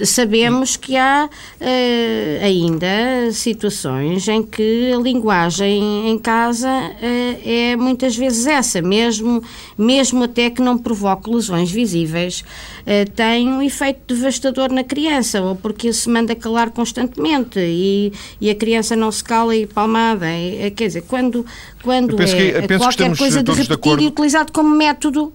Sabemos 0.03 0.75
que 0.75 0.97
há 0.97 1.29
uh, 1.29 2.45
ainda 2.45 3.31
situações 3.31 4.27
em 4.27 4.41
que 4.43 4.91
a 4.93 4.97
linguagem 4.97 6.09
em 6.09 6.17
casa 6.17 6.69
uh, 6.69 7.41
é 7.45 7.75
muitas 7.75 8.15
vezes 8.15 8.47
essa, 8.47 8.81
mesmo, 8.81 9.43
mesmo 9.77 10.23
até 10.23 10.49
que 10.49 10.61
não 10.61 10.77
provoque 10.77 11.29
lesões 11.29 11.71
visíveis, 11.71 12.43
uh, 12.81 13.09
tem 13.11 13.47
um 13.47 13.61
efeito 13.61 14.13
devastador 14.13 14.71
na 14.71 14.83
criança, 14.83 15.41
ou 15.41 15.55
porque 15.55 15.91
se 15.93 16.09
manda 16.09 16.35
calar 16.35 16.71
constantemente 16.71 17.59
e, 17.59 18.11
e 18.39 18.49
a 18.49 18.55
criança 18.55 18.95
não 18.95 19.11
se 19.11 19.23
cala 19.23 19.55
e 19.55 19.67
palmada. 19.67 20.25
É, 20.25 20.71
quer 20.75 20.87
dizer, 20.87 21.03
quando 21.03 21.45
quando 21.83 22.19
é 22.21 22.77
qualquer 22.77 23.15
coisa 23.15 23.43
de 23.43 23.51
repetido 23.51 24.01
e 24.01 24.07
utilizado 24.07 24.51
como 24.51 24.75
método 24.75 25.33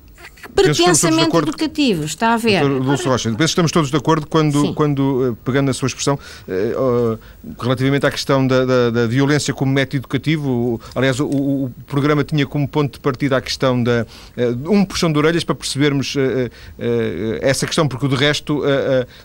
pretensamente 0.54 1.36
educativo, 1.36 2.04
está 2.04 2.34
a 2.34 2.36
ver. 2.36 2.62
Dulce 2.66 3.06
Rocha, 3.06 3.28
penso 3.30 3.36
que 3.36 3.44
estamos 3.44 3.72
todos 3.72 3.90
de 3.90 3.96
acordo 3.96 4.26
quando, 4.26 4.72
quando 4.74 5.32
eh, 5.32 5.36
pegando 5.44 5.70
a 5.70 5.74
sua 5.74 5.86
expressão, 5.86 6.18
uh, 6.48 7.18
relativamente 7.60 8.06
à 8.06 8.10
questão 8.10 8.46
da, 8.46 8.64
da, 8.64 8.90
da, 8.90 9.06
violência 9.06 9.52
como 9.52 9.72
método 9.72 9.96
educativo, 9.96 10.80
aliás, 10.94 11.20
o, 11.20 11.26
o, 11.26 11.70
programa 11.86 12.24
tinha 12.24 12.46
como 12.46 12.66
ponto 12.66 12.94
de 12.94 13.00
partida 13.00 13.36
a 13.36 13.40
questão 13.40 13.82
da 13.82 14.06
uh, 14.36 14.72
um 14.72 14.84
puxão 14.84 15.12
de 15.12 15.18
orelhas 15.18 15.44
para 15.44 15.54
percebermos 15.54 16.14
uh, 16.14 16.18
essa 17.40 17.66
questão, 17.66 17.86
porque 17.86 18.08
de 18.08 18.14
resto 18.14 18.62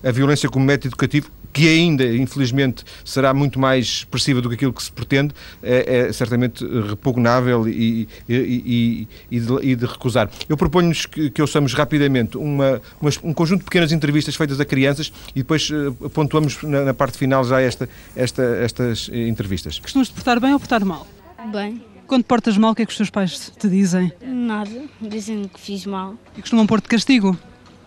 a 0.03 0.11
violência 0.11 0.49
como 0.49 0.65
método 0.65 0.89
educativo 0.89 1.29
que 1.53 1.67
ainda, 1.67 2.03
infelizmente, 2.03 2.83
será 3.05 3.33
muito 3.33 3.59
mais 3.59 3.85
expressiva 3.85 4.41
do 4.41 4.49
que 4.49 4.55
aquilo 4.55 4.73
que 4.73 4.81
se 4.81 4.91
pretende, 4.91 5.33
é, 5.61 6.07
é 6.07 6.13
certamente 6.13 6.65
repugnável 6.65 7.67
e, 7.69 8.07
e, 8.27 9.07
e, 9.29 9.39
de, 9.39 9.53
e, 9.61 9.75
de, 9.75 9.85
recusar. 9.85 10.29
Eu 10.49 10.57
proponho-nos 10.57 11.05
que, 11.05 11.29
que 11.29 11.41
ouçamos 11.41 11.73
rapidamente 11.73 12.37
uma, 12.37 12.81
uma, 12.99 13.11
um 13.23 13.33
conjunto 13.33 13.59
de 13.59 13.65
pequenas 13.65 13.91
entrevistas 13.91 14.35
feitas 14.35 14.59
a 14.59 14.65
crianças 14.65 15.13
e 15.35 15.39
depois 15.39 15.69
uh, 15.69 15.93
pontuamos 16.09 16.61
na, 16.63 16.85
na, 16.85 16.93
parte 16.93 17.17
final 17.17 17.43
já 17.43 17.61
esta, 17.61 17.87
esta, 18.15 18.43
estas 18.43 19.09
entrevistas. 19.13 19.77
Costumas 19.77 20.09
te 20.09 20.15
portar 20.15 20.39
bem 20.39 20.53
ou 20.53 20.59
portar 20.59 20.83
mal? 20.83 21.05
Bem. 21.51 21.81
Quando 22.07 22.23
portas 22.23 22.57
mal, 22.57 22.71
o 22.71 22.75
que 22.75 22.81
é 22.81 22.85
que 22.85 22.91
os 22.91 22.97
teus 22.97 23.09
pais 23.09 23.51
te 23.57 23.69
dizem? 23.69 24.11
Nada. 24.21 24.83
Dizem 24.99 25.47
que 25.47 25.59
fiz 25.59 25.85
mal. 25.85 26.15
E 26.37 26.41
costumam 26.41 26.65
pôr-te 26.65 26.87
castigo? 26.87 27.37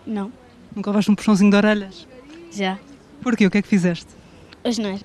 Não. 0.05 0.31
Nunca 0.75 0.89
levaste 0.89 1.11
um 1.11 1.15
puxãozinho 1.15 1.51
de 1.51 1.57
orelhas? 1.57 2.07
Já. 2.51 2.77
Porquê? 3.27 3.45
O 3.45 3.51
que 3.51 3.57
é 3.57 3.61
que 3.61 3.67
fizeste? 3.67 4.07
Asneira. 4.63 5.01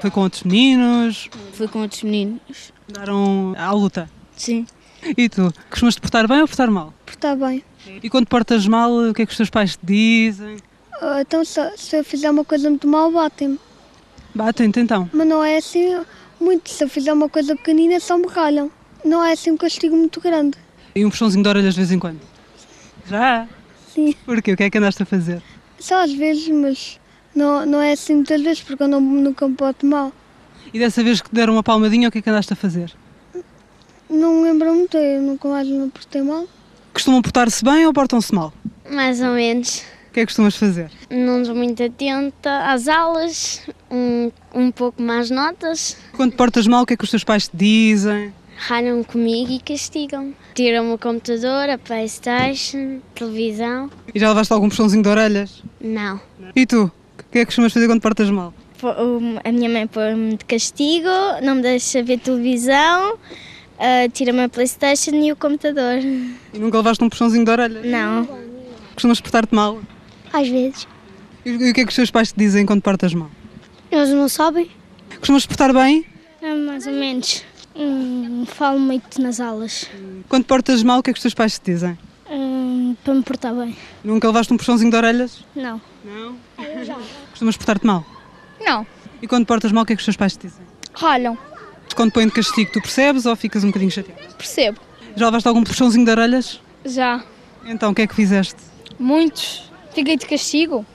Foi 0.00 0.08
com 0.08 0.20
outros 0.20 0.44
meninos? 0.44 1.28
Foi 1.54 1.66
com 1.66 1.80
outros 1.80 2.04
meninos. 2.04 2.72
Daram 2.86 3.52
à 3.58 3.72
luta? 3.72 4.08
Sim. 4.36 4.64
E 5.18 5.28
tu? 5.28 5.52
Costumas 5.70 5.96
te 5.96 6.00
portar 6.00 6.28
bem 6.28 6.40
ou 6.40 6.46
portar 6.46 6.70
mal? 6.70 6.94
Portar 7.04 7.36
bem. 7.36 7.64
E 8.00 8.08
quando 8.08 8.28
portas 8.28 8.64
mal, 8.68 8.92
o 8.92 9.12
que 9.12 9.22
é 9.22 9.26
que 9.26 9.32
os 9.32 9.36
teus 9.36 9.50
pais 9.50 9.74
te 9.76 9.84
dizem? 9.84 10.54
Uh, 11.02 11.18
então, 11.20 11.44
se, 11.44 11.60
se, 11.76 11.96
eu 11.96 12.04
fizer 12.04 12.30
uma 12.30 12.44
coisa 12.44 12.70
muito 12.70 12.86
mal, 12.86 13.10
batem-me. 13.10 13.58
Batem-te 14.32 14.78
então? 14.78 15.10
Mas 15.12 15.26
não 15.26 15.42
é 15.42 15.56
assim 15.56 16.00
muito. 16.38 16.70
Se 16.70 16.84
eu 16.84 16.88
fizer 16.88 17.12
uma 17.12 17.28
coisa 17.28 17.56
pequenina, 17.56 17.98
só 17.98 18.16
me 18.16 18.28
ralham. 18.28 18.70
Não 19.04 19.24
é 19.24 19.32
assim 19.32 19.50
um 19.50 19.56
castigo 19.56 19.96
muito 19.96 20.20
grande. 20.20 20.56
E 20.94 21.04
um 21.04 21.10
puxãozinho 21.10 21.42
de 21.42 21.48
orelhas 21.48 21.74
de 21.74 21.80
vez 21.80 21.90
em 21.90 21.98
quando? 21.98 22.20
Já? 23.08 23.48
Sim. 23.92 24.14
Porquê? 24.24 24.52
O 24.52 24.56
que 24.56 24.62
é 24.62 24.70
que 24.70 24.78
andaste 24.78 25.02
a 25.02 25.06
fazer? 25.06 25.42
Só 25.80 26.04
às 26.04 26.12
vezes, 26.12 26.46
mas 26.50 27.00
não, 27.34 27.66
não 27.66 27.80
é 27.80 27.92
assim 27.92 28.16
muitas 28.16 28.40
vezes, 28.40 28.62
porque 28.62 28.82
eu 28.82 28.88
não, 28.88 29.00
nunca 29.00 29.46
me 29.48 29.54
porto 29.54 29.86
mal. 29.86 30.12
E 30.72 30.78
dessa 30.78 31.02
vez 31.02 31.20
que 31.20 31.28
te 31.28 31.34
deram 31.34 31.54
uma 31.54 31.62
palmadinha, 31.62 32.08
o 32.08 32.12
que 32.12 32.18
é 32.18 32.22
que 32.22 32.30
andaste 32.30 32.52
a 32.52 32.56
fazer? 32.56 32.92
Não 34.08 34.36
me 34.36 34.42
lembro 34.42 34.74
muito, 34.74 34.96
eu 34.96 35.22
nunca 35.22 35.48
mais 35.48 35.68
me 35.68 35.88
portei 35.90 36.22
mal. 36.22 36.46
Costumam 36.92 37.22
portar-se 37.22 37.64
bem 37.64 37.86
ou 37.86 37.92
portam-se 37.92 38.34
mal? 38.34 38.52
Mais 38.90 39.20
ou 39.20 39.30
menos. 39.30 39.84
O 40.08 40.12
que 40.14 40.20
é 40.20 40.22
que 40.22 40.26
costumas 40.26 40.54
fazer? 40.56 40.90
Não 41.10 41.40
estou 41.40 41.56
muito 41.56 41.82
atenta 41.82 42.70
às 42.72 42.86
aulas, 42.86 43.62
um, 43.90 44.30
um 44.54 44.70
pouco 44.70 45.02
mais 45.02 45.30
notas. 45.30 45.96
Quando 46.12 46.30
te 46.30 46.36
portas 46.36 46.66
mal, 46.68 46.82
o 46.82 46.86
que 46.86 46.94
é 46.94 46.96
que 46.96 47.02
os 47.02 47.10
teus 47.10 47.24
pais 47.24 47.48
te 47.48 47.56
dizem? 47.56 48.32
Ralham 48.56 49.02
comigo 49.02 49.50
e 49.50 49.58
castigam. 49.58 50.32
Tiram 50.54 50.94
o 50.94 50.98
computador, 50.98 51.68
a 51.68 51.76
Playstation, 51.76 53.00
televisão. 53.14 53.90
E 54.14 54.20
já 54.20 54.28
levaste 54.28 54.52
algum 54.52 54.68
puxãozinho 54.68 55.02
de 55.02 55.08
orelhas? 55.08 55.62
Não. 55.80 56.20
E 56.54 56.64
tu? 56.64 56.90
O 57.34 57.36
que 57.36 57.40
é 57.40 57.42
que 57.42 57.46
costumas 57.46 57.72
fazer 57.72 57.88
quando 57.88 58.00
portas 58.00 58.30
mal? 58.30 58.54
A 59.42 59.50
minha 59.50 59.68
mãe 59.68 59.88
põe-me 59.88 60.36
de 60.36 60.44
castigo, 60.44 61.08
não 61.42 61.56
me 61.56 61.62
deixa 61.62 62.00
ver 62.00 62.20
televisão, 62.20 63.14
uh, 63.14 64.08
tira-me 64.12 64.44
a 64.44 64.48
Playstation 64.48 65.16
e 65.16 65.32
o 65.32 65.34
computador. 65.34 65.98
E 65.98 66.58
nunca 66.60 66.76
levaste 66.76 67.02
um 67.02 67.08
puxãozinho 67.08 67.44
de 67.44 67.50
orelha? 67.50 67.82
Não. 67.82 68.24
Costumas 68.92 69.20
portar-te 69.20 69.52
mal? 69.52 69.80
Às 70.32 70.46
vezes. 70.46 70.86
E 71.44 71.70
o 71.70 71.74
que 71.74 71.80
é 71.80 71.84
que 71.84 71.88
os 71.88 71.96
teus 71.96 72.08
pais 72.08 72.30
te 72.30 72.38
dizem 72.38 72.64
quando 72.64 72.82
portas 72.82 73.12
mal? 73.12 73.32
Eles 73.90 74.10
não 74.10 74.28
sabem. 74.28 74.70
Costumas 75.18 75.44
portar 75.44 75.74
bem? 75.74 76.06
É, 76.40 76.54
mais 76.54 76.86
ou 76.86 76.92
menos. 76.92 77.42
Hum, 77.74 78.44
falo 78.46 78.78
muito 78.78 79.20
nas 79.20 79.40
aulas. 79.40 79.90
Quando 80.28 80.44
portas 80.44 80.84
mal, 80.84 81.00
o 81.00 81.02
que 81.02 81.10
é 81.10 81.12
que 81.12 81.18
os 81.18 81.22
teus 81.22 81.34
pais 81.34 81.58
te 81.58 81.72
dizem? 81.72 81.98
Hum, 82.30 82.94
para 83.02 83.12
me 83.12 83.24
portar 83.24 83.52
bem. 83.52 83.76
Nunca 84.04 84.28
levaste 84.28 84.52
um 84.52 84.56
puxãozinho 84.56 84.92
de 84.92 84.96
orelhas? 84.96 85.44
Não. 85.56 85.80
Não? 86.04 86.36
Eu 86.58 86.84
já. 86.84 86.96
Costumas 87.34 87.56
portar-te 87.56 87.84
mal? 87.84 88.06
Não. 88.60 88.86
E 89.20 89.26
quando 89.26 89.44
portas 89.44 89.72
mal, 89.72 89.82
o 89.82 89.86
que 89.86 89.92
é 89.92 89.96
que 89.96 90.00
os 90.00 90.04
teus 90.04 90.16
pais 90.16 90.36
te 90.36 90.46
dizem? 90.46 90.64
Ralham. 90.94 91.36
Quando 91.96 92.12
põem 92.12 92.26
de 92.28 92.32
castigo, 92.32 92.70
tu 92.72 92.80
percebes 92.80 93.26
ou 93.26 93.34
ficas 93.34 93.64
um 93.64 93.68
bocadinho 93.68 93.90
chateado? 93.90 94.34
Percebo. 94.36 94.80
Já 95.16 95.26
levaste 95.26 95.48
algum 95.48 95.64
puxãozinho 95.64 96.04
de 96.04 96.12
orelhas? 96.12 96.60
Já. 96.84 97.24
Então, 97.66 97.90
o 97.90 97.94
que 97.94 98.02
é 98.02 98.06
que 98.06 98.14
fizeste? 98.14 98.54
Muitos. 99.00 99.68
Fiquei 99.92 100.16
de 100.16 100.26
castigo. 100.26 100.86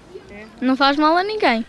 Não 0.62 0.78
faz 0.78 0.96
mal 0.96 1.18
a 1.18 1.24
ninguém. 1.26 1.66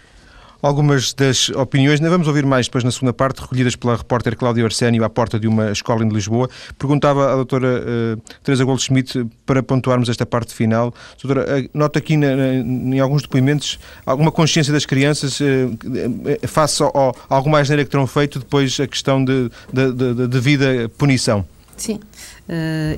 Algumas 0.63 1.13
das 1.13 1.49
opiniões. 1.51 2.01
Ainda 2.01 2.11
vamos 2.11 2.29
ouvir 2.29 2.45
mais 2.45 2.67
depois 2.67 2.85
na 2.85 2.91
segunda 2.91 3.13
parte, 3.13 3.41
recolhidas 3.41 3.77
pela 3.77 3.97
repórter 3.97 4.37
Cláudia 4.37 4.65
Arsénio 4.65 5.05
à 5.05 5.11
porta 5.11 5.39
de 5.39 5.47
uma 5.47 5.71
escola 5.71 6.05
em 6.05 6.09
Lisboa. 6.09 6.49
Perguntava 6.79 7.33
à 7.33 7.37
doutora 7.37 7.83
uh, 8.17 8.23
Teresa 8.43 8.65
Goldschmidt, 8.65 9.27
para 9.47 9.63
pontuarmos 9.63 10.09
esta 10.09 10.27
parte 10.27 10.55
final, 10.55 10.95
doutora, 11.23 11.61
uh, 11.61 11.71
nota 11.73 11.99
aqui 11.99 12.17
na, 12.17 12.37
na, 12.37 12.55
em 12.55 13.01
alguns 13.01 13.23
depoimentos 13.23 13.79
alguma 14.05 14.31
consciência 14.31 14.73
das 14.73 14.87
crianças 14.87 15.41
uh, 15.41 16.47
face 16.47 16.83
a 16.83 17.13
algo 17.29 17.51
mais 17.51 17.69
neira 17.69 17.85
que 17.85 17.91
terão 17.91 18.07
feito 18.07 18.39
depois 18.39 18.79
a 18.81 18.87
questão 18.87 19.25
de, 19.25 19.51
de, 19.73 19.93
de, 19.93 20.29
de 20.29 20.41
vida 20.41 20.91
punição. 20.97 21.45
Sim, 21.81 21.99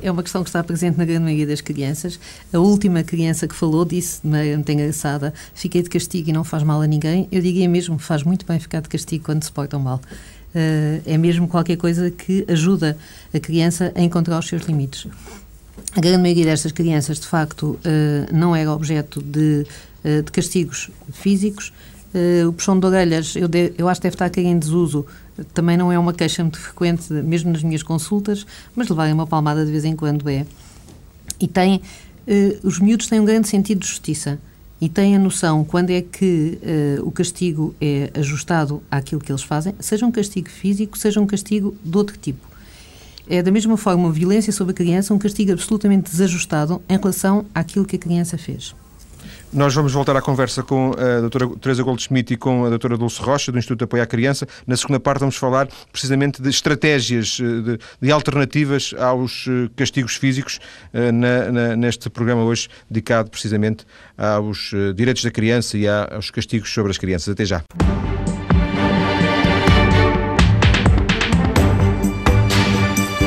é 0.03 0.11
uma 0.11 0.25
questão 0.25 0.43
que 0.43 0.49
está 0.49 0.61
presente 0.65 0.99
na 0.99 1.05
grande 1.05 1.23
maioria 1.23 1.47
das 1.47 1.61
crianças. 1.61 2.19
A 2.53 2.59
última 2.59 3.05
criança 3.05 3.47
que 3.47 3.55
falou 3.55 3.85
disse, 3.85 4.21
de 4.23 4.29
maneira 4.29 4.57
muito 4.57 4.73
engraçada, 4.73 5.33
fiquei 5.55 5.83
de 5.83 5.89
castigo 5.89 6.31
e 6.31 6.33
não 6.33 6.43
faz 6.43 6.65
mal 6.65 6.83
a 6.83 6.87
ninguém. 6.87 7.29
Eu 7.31 7.41
diria 7.41 7.69
mesmo, 7.69 7.97
faz 7.97 8.25
muito 8.25 8.45
bem 8.45 8.59
ficar 8.59 8.81
de 8.81 8.89
castigo 8.89 9.25
quando 9.25 9.45
se 9.45 9.53
portam 9.53 9.79
mal. 9.79 10.01
É 11.07 11.17
mesmo 11.17 11.47
qualquer 11.47 11.77
coisa 11.77 12.11
que 12.11 12.45
ajuda 12.49 12.99
a 13.33 13.39
criança 13.39 13.93
a 13.95 14.03
encontrar 14.03 14.37
os 14.41 14.49
seus 14.49 14.63
limites. 14.65 15.07
A 15.95 16.01
grande 16.01 16.19
maioria 16.21 16.45
destas 16.45 16.73
crianças, 16.73 17.21
de 17.21 17.27
facto, 17.29 17.79
não 18.33 18.55
era 18.55 18.73
objeto 18.73 19.23
de, 19.23 19.65
de 20.03 20.33
castigos 20.33 20.91
físicos, 21.13 21.73
o 22.49 22.53
puxão 22.53 22.79
de 22.79 22.85
orelhas, 22.85 23.37
eu, 23.37 23.47
de, 23.47 23.73
eu 23.79 23.89
acho 23.89 24.01
que 24.01 24.09
deve 24.09 24.17
estar 24.17 24.27
aqui 24.27 24.41
em 24.41 24.59
desuso. 24.59 25.07
Também 25.55 25.77
não 25.77 25.91
é 25.91 25.99
uma 25.99 26.13
queixa 26.13 26.43
muito 26.43 26.59
frequente, 26.59 27.13
mesmo 27.13 27.51
nas 27.53 27.63
minhas 27.63 27.83
consultas, 27.83 28.47
mas 28.75 28.89
levarem 28.89 29.15
uma 29.15 29.27
palmada 29.27 29.65
de 29.65 29.71
vez 29.71 29.85
em 29.85 29.97
quando 29.97 30.29
é. 30.29 30.47
E 31.41 31.49
tem, 31.49 31.77
uh, 31.77 32.67
os 32.67 32.79
miúdos 32.79 33.07
têm 33.07 33.21
um 33.21 33.25
grande 33.25 33.49
sentido 33.49 33.81
de 33.81 33.87
justiça 33.87 34.39
e 34.81 34.89
têm 34.89 35.17
a 35.17 35.19
noção 35.19 35.65
quando 35.65 35.91
é 35.91 36.03
que 36.03 36.59
uh, 36.99 37.07
o 37.07 37.11
castigo 37.11 37.75
é 37.81 38.11
ajustado 38.15 38.83
àquilo 38.91 39.21
que 39.21 39.33
eles 39.33 39.43
fazem, 39.43 39.75
seja 39.81 40.05
um 40.05 40.13
castigo 40.13 40.49
físico, 40.49 40.99
seja 40.99 41.21
um 41.21 41.27
castigo 41.27 41.75
de 41.85 41.97
outro 41.97 42.17
tipo. 42.19 42.47
É 43.29 43.41
da 43.41 43.51
mesma 43.51 43.77
forma 43.77 44.05
uma 44.05 44.13
violência 44.13 44.53
sobre 44.53 44.73
a 44.73 44.75
criança, 44.75 45.15
um 45.15 45.19
castigo 45.19 45.53
absolutamente 45.53 46.11
desajustado 46.11 46.83
em 46.89 46.99
relação 46.99 47.47
àquilo 47.55 47.85
que 47.85 47.97
a 47.97 47.99
criança 47.99 48.37
fez. 48.37 48.75
Nós 49.53 49.75
vamos 49.75 49.93
voltar 49.93 50.17
à 50.17 50.23
conversa 50.23 50.63
com 50.63 50.93
a 50.93 51.21
doutora 51.21 51.47
Teresa 51.61 51.83
Goldschmidt 51.83 52.33
e 52.33 52.37
com 52.39 52.65
a 52.65 52.71
doutora 52.71 52.97
Dulce 52.97 53.21
Rocha, 53.21 53.53
do 53.53 53.59
Instituto 53.59 53.81
de 53.81 53.85
Apoio 53.85 54.03
à 54.03 54.07
Criança. 54.07 54.47
Na 54.67 54.75
segunda 54.79 54.99
parte 54.99 55.21
vamos 55.21 55.37
falar 55.37 55.69
precisamente 55.91 56.41
de 56.41 56.49
estratégias, 56.49 57.39
eh, 57.39 57.61
de, 57.61 57.79
de 58.01 58.11
alternativas 58.11 58.95
aos 58.99 59.47
eh, 59.47 59.69
castigos 59.77 60.17
físicos 60.17 60.59
eh, 60.95 61.13
na, 61.13 61.53
na, 61.53 61.77
neste 61.77 62.09
programa 62.09 62.43
hoje 62.45 62.69
dedicado 62.91 63.31
precisamente 63.31 63.85
aos 64.17 64.73
direitos 64.95 65.23
da 65.23 65.31
criança 65.31 65.77
e 65.77 65.87
aos 65.87 66.31
castigos 66.31 66.73
sobre 66.73 66.91
as 66.91 66.97
crianças. 66.97 67.29
Até 67.29 67.45
já. 67.45 67.63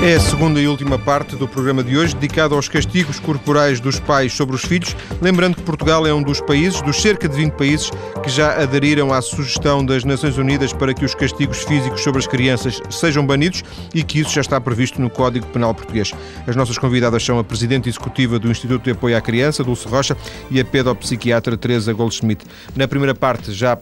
É 0.05 0.17
a 0.17 0.19
segunda 0.19 0.61
e 0.61 0.67
última 0.67 0.99
parte 0.99 1.35
do 1.35 1.47
programa 1.47 1.83
de 1.83 1.97
hoje, 1.97 2.13
dedicado 2.13 2.53
aos 2.53 2.69
castigos 2.69 3.19
corporais 3.19 3.79
dos 3.79 3.99
pais 3.99 4.31
sobre 4.31 4.55
os 4.55 4.63
filhos. 4.63 4.95
Lembrando 5.19 5.55
que 5.55 5.63
Portugal 5.63 6.05
é 6.05 6.13
um 6.13 6.21
dos 6.21 6.39
países, 6.39 6.79
dos 6.79 7.01
cerca 7.01 7.27
de 7.27 7.35
20 7.35 7.53
países, 7.53 7.89
que 8.23 8.29
já 8.29 8.61
aderiram 8.61 9.11
à 9.11 9.19
sugestão 9.19 9.83
das 9.83 10.03
Nações 10.03 10.37
Unidas 10.37 10.71
para 10.71 10.93
que 10.93 11.03
os 11.03 11.15
castigos 11.15 11.63
físicos 11.63 12.03
sobre 12.03 12.19
as 12.19 12.27
crianças 12.27 12.79
sejam 12.91 13.25
banidos 13.25 13.63
e 13.95 14.03
que 14.03 14.19
isso 14.19 14.29
já 14.29 14.41
está 14.41 14.61
previsto 14.61 15.01
no 15.01 15.09
Código 15.09 15.47
Penal 15.47 15.73
Português. 15.73 16.13
As 16.45 16.55
nossas 16.55 16.77
convidadas 16.77 17.25
são 17.25 17.39
a 17.39 17.43
Presidente 17.43 17.89
Executiva 17.89 18.37
do 18.37 18.51
Instituto 18.51 18.83
de 18.83 18.91
Apoio 18.91 19.17
à 19.17 19.21
Criança, 19.21 19.63
Dulce 19.63 19.87
Rocha, 19.87 20.15
e 20.51 20.59
a 20.59 20.65
pedopsiquiatra 20.65 21.57
Teresa 21.57 21.91
Goldschmidt. 21.93 22.45
Na 22.75 22.87
primeira 22.87 23.15
parte 23.15 23.51
já 23.51 23.75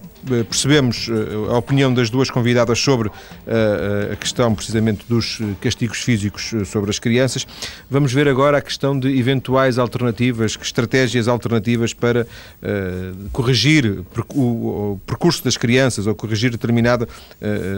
percebemos 0.50 1.10
eh, 1.10 1.54
a 1.54 1.58
opinião 1.58 1.94
das 1.94 2.10
duas 2.10 2.30
convidadas 2.30 2.80
sobre 2.80 3.10
eh, 3.46 4.10
a 4.14 4.16
questão 4.16 4.54
precisamente 4.56 5.06
dos 5.08 5.40
castigos 5.60 6.00
físicos 6.00 6.54
eh, 6.54 6.66
sobre 6.66 6.90
as 6.90 7.00
crianças. 7.00 7.46
Vamos 7.90 8.14
ver 8.14 8.28
agora 8.28 8.58
a 8.58 8.62
questão 8.62 8.98
de 8.98 9.18
eventuais 9.18 9.78
alternativas, 9.78 10.58
estratégias 10.62 11.28
alternativas 11.28 11.94
para 11.94 12.26
corrigir 13.32 14.04
o, 14.36 15.00
percurso 15.06 15.44
das 15.44 15.58
crianças 15.58 16.08
ou 16.08 16.16
corrigir 16.16 16.52
determinada 16.52 17.08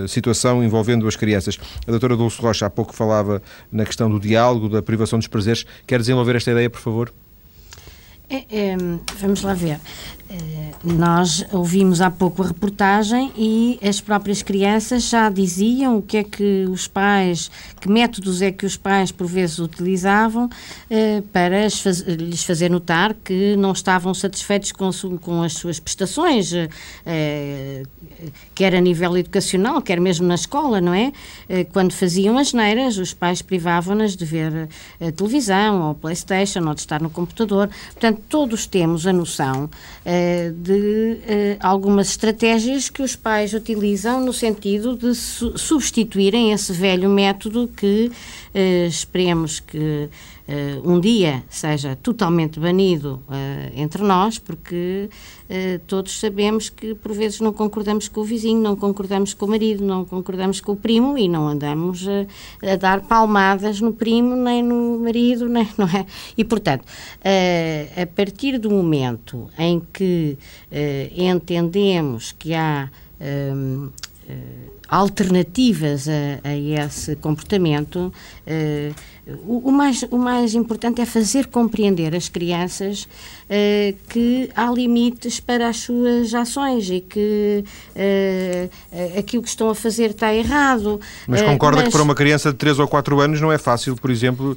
situação 0.08 0.64
envolvendo 0.64 1.08
as 1.08 1.16
crianças. 1.16 1.58
A 1.88 1.92
doutora 1.92 2.16
Dulce 2.16 2.42
Rocha 2.42 2.66
há 2.66 2.70
pouco 2.70 2.94
falava 2.94 3.42
na 3.72 3.86
questão 3.86 4.10
do 4.10 4.20
diálogo, 4.20 4.70
da 4.70 4.82
privação 4.82 5.20
dos 5.20 5.28
prazeres. 5.28 5.66
Quer 5.88 6.00
desenvolver 6.00 6.36
esta 6.36 6.52
ideia, 6.52 6.70
por 6.70 6.80
favor? 6.80 7.14
É, 8.30 8.46
é, 8.50 8.78
vamos 9.20 9.42
lá 9.44 9.54
ver. 9.54 9.80
Eh, 10.36 10.72
nós 10.84 11.46
ouvimos 11.52 12.02
há 12.02 12.12
pouco 12.12 12.44
a 12.44 12.48
reportagem 12.48 13.32
e 13.38 13.80
as 13.82 14.02
próprias 14.02 14.44
crianças 14.44 15.10
já 15.10 15.30
diziam 15.30 15.98
o 15.98 16.02
que 16.02 16.18
é 16.18 16.24
que 16.24 16.66
os 16.70 16.88
pais, 16.88 17.50
que 17.80 17.90
métodos 17.90 18.42
é 18.42 18.52
que 18.52 18.66
os 18.66 18.76
pais 18.78 19.12
por 19.12 19.28
vezes 19.28 19.60
utilizavam 19.60 20.50
eh, 20.90 21.24
para 21.32 21.68
lhes 22.18 22.44
fazer 22.44 22.70
notar 22.70 23.14
que 23.14 23.56
não 23.56 23.72
estavam 23.72 24.14
satisfeitos 24.14 24.72
com, 24.72 24.92
com 25.20 25.42
as 25.42 25.54
suas 25.54 25.80
prestações, 25.80 26.52
eh, 27.06 27.84
quer 28.54 28.76
a 28.76 28.82
nível 28.82 29.18
educacional, 29.18 29.82
quer 29.82 30.00
mesmo 30.00 30.28
na 30.28 30.36
escola, 30.36 30.80
não 30.82 30.94
é? 30.94 31.12
Quando 31.72 31.94
faziam 31.94 32.38
as 32.38 32.54
neiras, 32.54 32.98
os 32.98 33.14
pais 33.14 33.42
privavam-nas 33.42 34.16
de 34.16 34.26
ver 34.26 34.70
televisão 35.16 35.90
ou 35.90 35.96
Playstation 35.96 36.68
ou 36.68 36.74
de 36.74 36.82
estar 36.82 37.02
no 37.02 37.10
computador. 37.10 37.70
Portanto, 37.94 38.22
todos 38.30 38.66
temos 38.66 39.06
a 39.08 39.14
noção 39.14 39.70
eh, 40.06 40.25
de 40.56 41.18
eh, 41.28 41.58
algumas 41.60 42.10
estratégias 42.10 42.90
que 42.90 43.02
os 43.02 43.16
pais 43.16 43.54
utilizam 43.54 44.24
no 44.24 44.34
sentido 44.34 44.96
de 44.96 45.14
su 45.16 45.58
substituírem 45.58 46.52
esse 46.52 46.74
velho 46.74 47.10
método 47.10 47.68
que 47.68 48.12
eh, 48.54 48.88
esperemos 48.88 49.60
que 49.60 49.78
uh, 49.78 50.10
um 50.84 51.00
dia 51.00 51.44
seja 51.50 51.96
totalmente 51.96 52.60
banido 52.60 53.20
uh, 53.28 53.72
entre 53.76 54.04
nós, 54.04 54.38
porque 54.38 55.10
uh, 55.50 55.80
todos 55.88 56.20
sabemos 56.20 56.70
que 56.70 56.94
por 56.94 57.14
vezes 57.14 57.40
não 57.40 57.52
concordamos 57.52 58.08
com 58.08 58.22
o 58.22 58.24
vizinho, 58.24 58.62
não 58.62 58.76
concordamos 58.76 59.34
com 59.34 59.48
o 59.48 59.50
marido, 59.50 59.84
não 59.84 60.06
concordamos 60.06 60.62
com 60.62 60.74
o 60.74 60.76
primo 60.76 61.18
e 61.18 61.28
não 61.28 61.48
andamos 61.48 62.06
a, 62.08 62.74
a 62.74 62.76
dar 62.76 63.02
palmadas 63.02 63.82
no 63.82 63.92
primo, 63.92 64.36
nem 64.36 64.62
no 64.62 65.00
marido, 65.00 65.50
nem, 65.50 65.68
não 65.78 65.88
é? 65.88 66.06
E 66.38 66.44
portanto, 66.44 66.86
a 67.98 68.06
partir 68.06 68.60
do 68.60 68.70
momento 68.70 69.50
em 69.58 69.82
que 69.92 70.38
entendemos 71.18 72.32
que 72.32 72.54
há 72.54 72.90
um, 73.20 73.90
alternativas 74.88 76.08
a, 76.08 76.50
a, 76.50 76.56
esse 76.56 77.16
comportamento, 77.16 78.14
o, 79.28 79.70
o, 79.70 79.72
mais, 79.72 80.04
o 80.12 80.18
mais 80.20 80.54
importante 80.54 81.02
é 81.02 81.06
fazer 81.06 81.48
compreender 81.48 82.16
às 82.16 82.30
crianças 82.30 83.08
uh, 83.46 83.98
que 84.08 84.52
há 84.56 84.70
limites 84.70 85.40
para 85.40 85.68
as 85.68 85.78
suas 85.78 86.32
ações 86.34 86.88
e 86.92 87.02
que 87.02 87.64
uh, 87.96 89.18
aquilo 89.18 89.42
que 89.42 89.50
estão 89.50 89.68
a 89.70 89.76
fazer 89.76 90.12
está 90.12 90.32
errado. 90.32 91.02
Mas 91.28 91.42
concorda 91.42 91.78
mas... 91.78 91.88
que 91.88 91.92
para 91.92 92.04
uma 92.04 92.14
criança 92.14 92.52
de 92.52 92.58
3 92.58 92.78
ou 92.78 92.88
4 92.88 93.20
anos 93.20 93.42
não 93.42 93.52
é 93.52 93.58
fácil, 93.58 93.96
por 93.96 94.12
exemplo, 94.12 94.56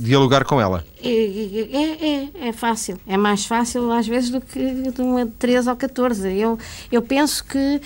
dialogar 0.00 0.44
com 0.44 0.60
ela? 0.60 0.84
É, 1.00 1.08
é, 1.08 2.28
é, 2.42 2.48
é, 2.48 2.52
fácil. 2.52 2.98
É 3.06 3.16
mais 3.16 3.44
fácil 3.46 3.92
às 3.92 4.08
vezes 4.08 4.30
do 4.30 4.40
que 4.40 4.90
de 4.90 5.00
uma 5.00 5.24
de 5.24 5.32
13 5.32 5.70
ou 5.70 5.76
14. 5.76 6.36
Eu, 6.36 6.58
eu 6.90 7.02
penso 7.02 7.44
que 7.44 7.80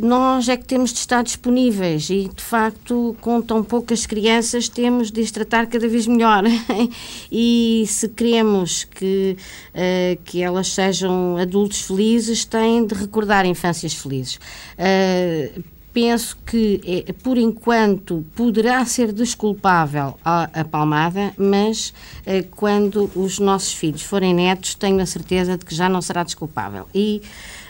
nós 0.00 0.48
é 0.48 0.56
que 0.56 0.64
temos 0.64 0.92
de 0.92 0.98
estar 0.98 1.22
disponíveis 1.22 2.10
e, 2.10 2.28
de 2.34 2.42
facto, 2.42 3.16
com 3.20 3.40
tão 3.40 3.62
poucas 3.62 4.04
crianças 4.04 4.17
crianças 4.18 4.68
temos 4.68 5.12
de 5.12 5.20
as 5.20 5.30
tratar 5.30 5.66
cada 5.66 5.86
vez 5.86 6.04
melhor. 6.08 6.42
e 7.30 7.84
se 7.86 8.08
queremos 8.08 8.82
que, 8.82 9.36
uh, 9.72 10.20
que 10.24 10.42
elas 10.42 10.68
sejam 10.68 11.36
adultos 11.36 11.82
felizes, 11.82 12.44
têm 12.44 12.84
de 12.84 12.94
recordar 12.94 13.46
infâncias 13.46 13.94
felizes. 13.94 14.40
Uh, 14.76 15.62
penso 15.92 16.36
que, 16.46 16.80
é, 17.06 17.12
por 17.12 17.38
enquanto, 17.38 18.24
poderá 18.34 18.84
ser 18.84 19.12
desculpável 19.12 20.18
a, 20.24 20.44
a 20.52 20.64
palmada, 20.64 21.32
mas 21.36 21.92
eh, 22.24 22.44
quando 22.50 23.10
os 23.14 23.38
nossos 23.38 23.72
filhos 23.72 24.02
forem 24.02 24.34
netos, 24.34 24.74
tenho 24.74 25.00
a 25.00 25.06
certeza 25.06 25.56
de 25.56 25.64
que 25.64 25.74
já 25.74 25.88
não 25.88 26.00
será 26.00 26.22
desculpável. 26.22 26.86
E 26.94 27.22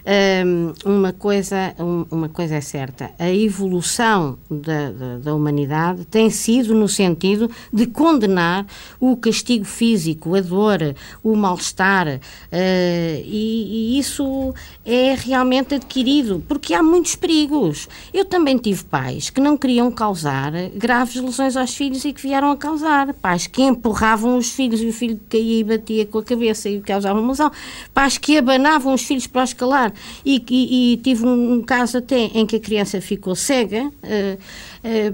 um, 0.09 0.73
uma, 0.87 1.13
coisa, 1.13 1.75
um, 1.79 2.07
uma 2.11 2.29
coisa 2.31 2.57
é 2.57 2.61
certa: 2.63 3.11
a 3.19 3.31
evolução 3.31 4.39
da, 4.51 4.91
da, 4.91 5.19
da, 5.19 5.35
humanidade 5.35 6.07
tem 6.07 6.31
sido 6.31 6.75
no 6.75 6.89
sentido 6.89 7.51
de 7.71 7.87
condenar 7.87 8.67
o 8.99 9.17
castigo 9.17 9.67
físico, 9.67 10.35
a 10.35 10.41
dor, 10.41 10.95
o 11.23 11.37
mal-estar, 11.37 12.09
uh, 12.09 12.21
e, 12.51 13.97
e, 13.97 13.99
isso 13.99 14.55
é 14.85 15.15
realmente 15.15 15.75
adquirido, 15.75 16.43
porque 16.49 16.73
há 16.73 16.83
muitos 16.83 17.15
perigos 17.15 17.87
Eu 18.13 18.25
também 18.25 18.57
tive 18.57 18.85
pais 18.85 19.31
que 19.31 19.41
não 19.41 19.57
queriam 19.57 19.91
causar 19.91 20.53
graves 20.75 21.17
lesões 21.17 21.57
aos 21.57 21.75
filhos 21.75 22.05
e 22.05 22.13
que 22.13 22.23
vieram 22.23 22.51
a 22.51 22.57
causar. 22.57 23.13
Pais 23.15 23.47
que 23.47 23.63
empurravam 23.63 24.37
os 24.37 24.51
filhos 24.53 24.81
e 24.81 24.87
o 24.87 24.93
filho 24.93 25.21
caía 25.29 25.61
e 25.61 25.65
batia 25.65 26.07
com 26.07 26.19
a 26.19 26.25
cabeça 26.25 26.69
e 26.69 26.81
causava 26.81 27.21
lesão. 27.21 27.51
Pais 27.93 28.19
que 28.19 28.39
abanavam 28.39 28.95
os 28.95 29.03
filhos 29.03 29.27
para 29.27 29.45
escalar. 29.45 29.93
E, 30.25 30.43
e, 30.51 30.95
e 30.95 30.97
tive 30.99 31.27
um, 31.27 31.63
caso 31.63 31.99
até 31.99 32.17
em 32.17 32.47
que 32.47 32.57
a 32.57 32.61
criança 32.61 33.01
ficou 33.01 33.35
cega. 33.35 33.91
Uh, 34.03 34.39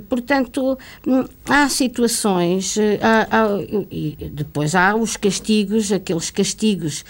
portanto, 0.09 0.79
hum, 1.07 1.25
há 1.47 1.69
situações, 1.69 2.77
uh, 2.77 2.81
há, 3.01 3.27
há, 3.31 3.47
e 3.91 4.17
depois 4.33 4.75
há 4.75 4.95
os 4.95 5.17
castigos, 5.17 5.93
aqueles 5.93 6.31
castigos 6.31 7.05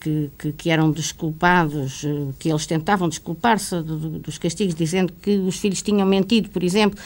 que, 0.00 0.30
que, 0.38 0.52
que, 0.52 0.70
eram 0.70 0.90
desculpados, 0.90 2.04
que 2.38 2.48
eles 2.50 2.66
tentavam 2.66 3.08
desculpar-se 3.08 3.82
dos 3.82 4.38
castigos, 4.38 4.74
dizendo 4.74 5.12
que 5.20 5.36
os 5.38 5.58
filhos 5.58 5.82
tinham 5.82 6.06
mentido. 6.06 6.48
Por 6.48 6.62
exemplo, 6.62 6.98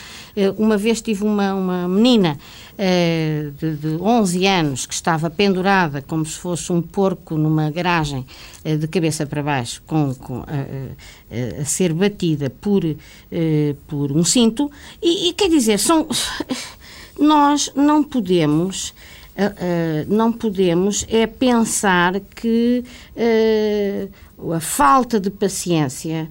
uma 0.56 0.76
vez 0.76 1.00
tive 1.00 1.24
uma, 1.24 1.54
uma 1.54 1.88
menina 1.88 2.38
eh, 2.78 3.52
de, 3.58 3.74
de 3.74 3.96
11 3.96 4.46
anos 4.46 4.84
que 4.84 4.92
estava 4.92 5.30
pendurada 5.30 6.02
como 6.02 6.26
se 6.26 6.38
fosse 6.38 6.70
um 6.70 6.82
porco 6.82 7.34
numa 7.38 7.70
garagem 7.70 8.26
eh, 8.62 8.76
de 8.76 8.86
cabeça 8.86 9.24
para 9.24 9.42
baixo 9.42 9.82
com, 9.86 10.14
com 10.14 10.40
a, 10.40 11.60
a, 11.60 11.64
ser 11.64 11.94
batida 11.94 12.50
por, 12.50 12.84
eh, 12.84 13.74
por 13.86 14.12
um 14.12 14.22
cinto. 14.22 14.70
E, 15.02 15.30
e 15.30 15.32
quer 15.32 15.48
dizer, 15.48 15.78
são 15.78 16.06
nós 17.18 17.72
não 17.74 18.04
podemos 18.04 18.94
não 20.08 20.32
podemos 20.32 21.04
é 21.10 21.26
pensar 21.26 22.20
que 22.20 22.82
a 24.54 24.60
falta 24.60 25.20
de 25.20 25.28
paciência 25.28 26.26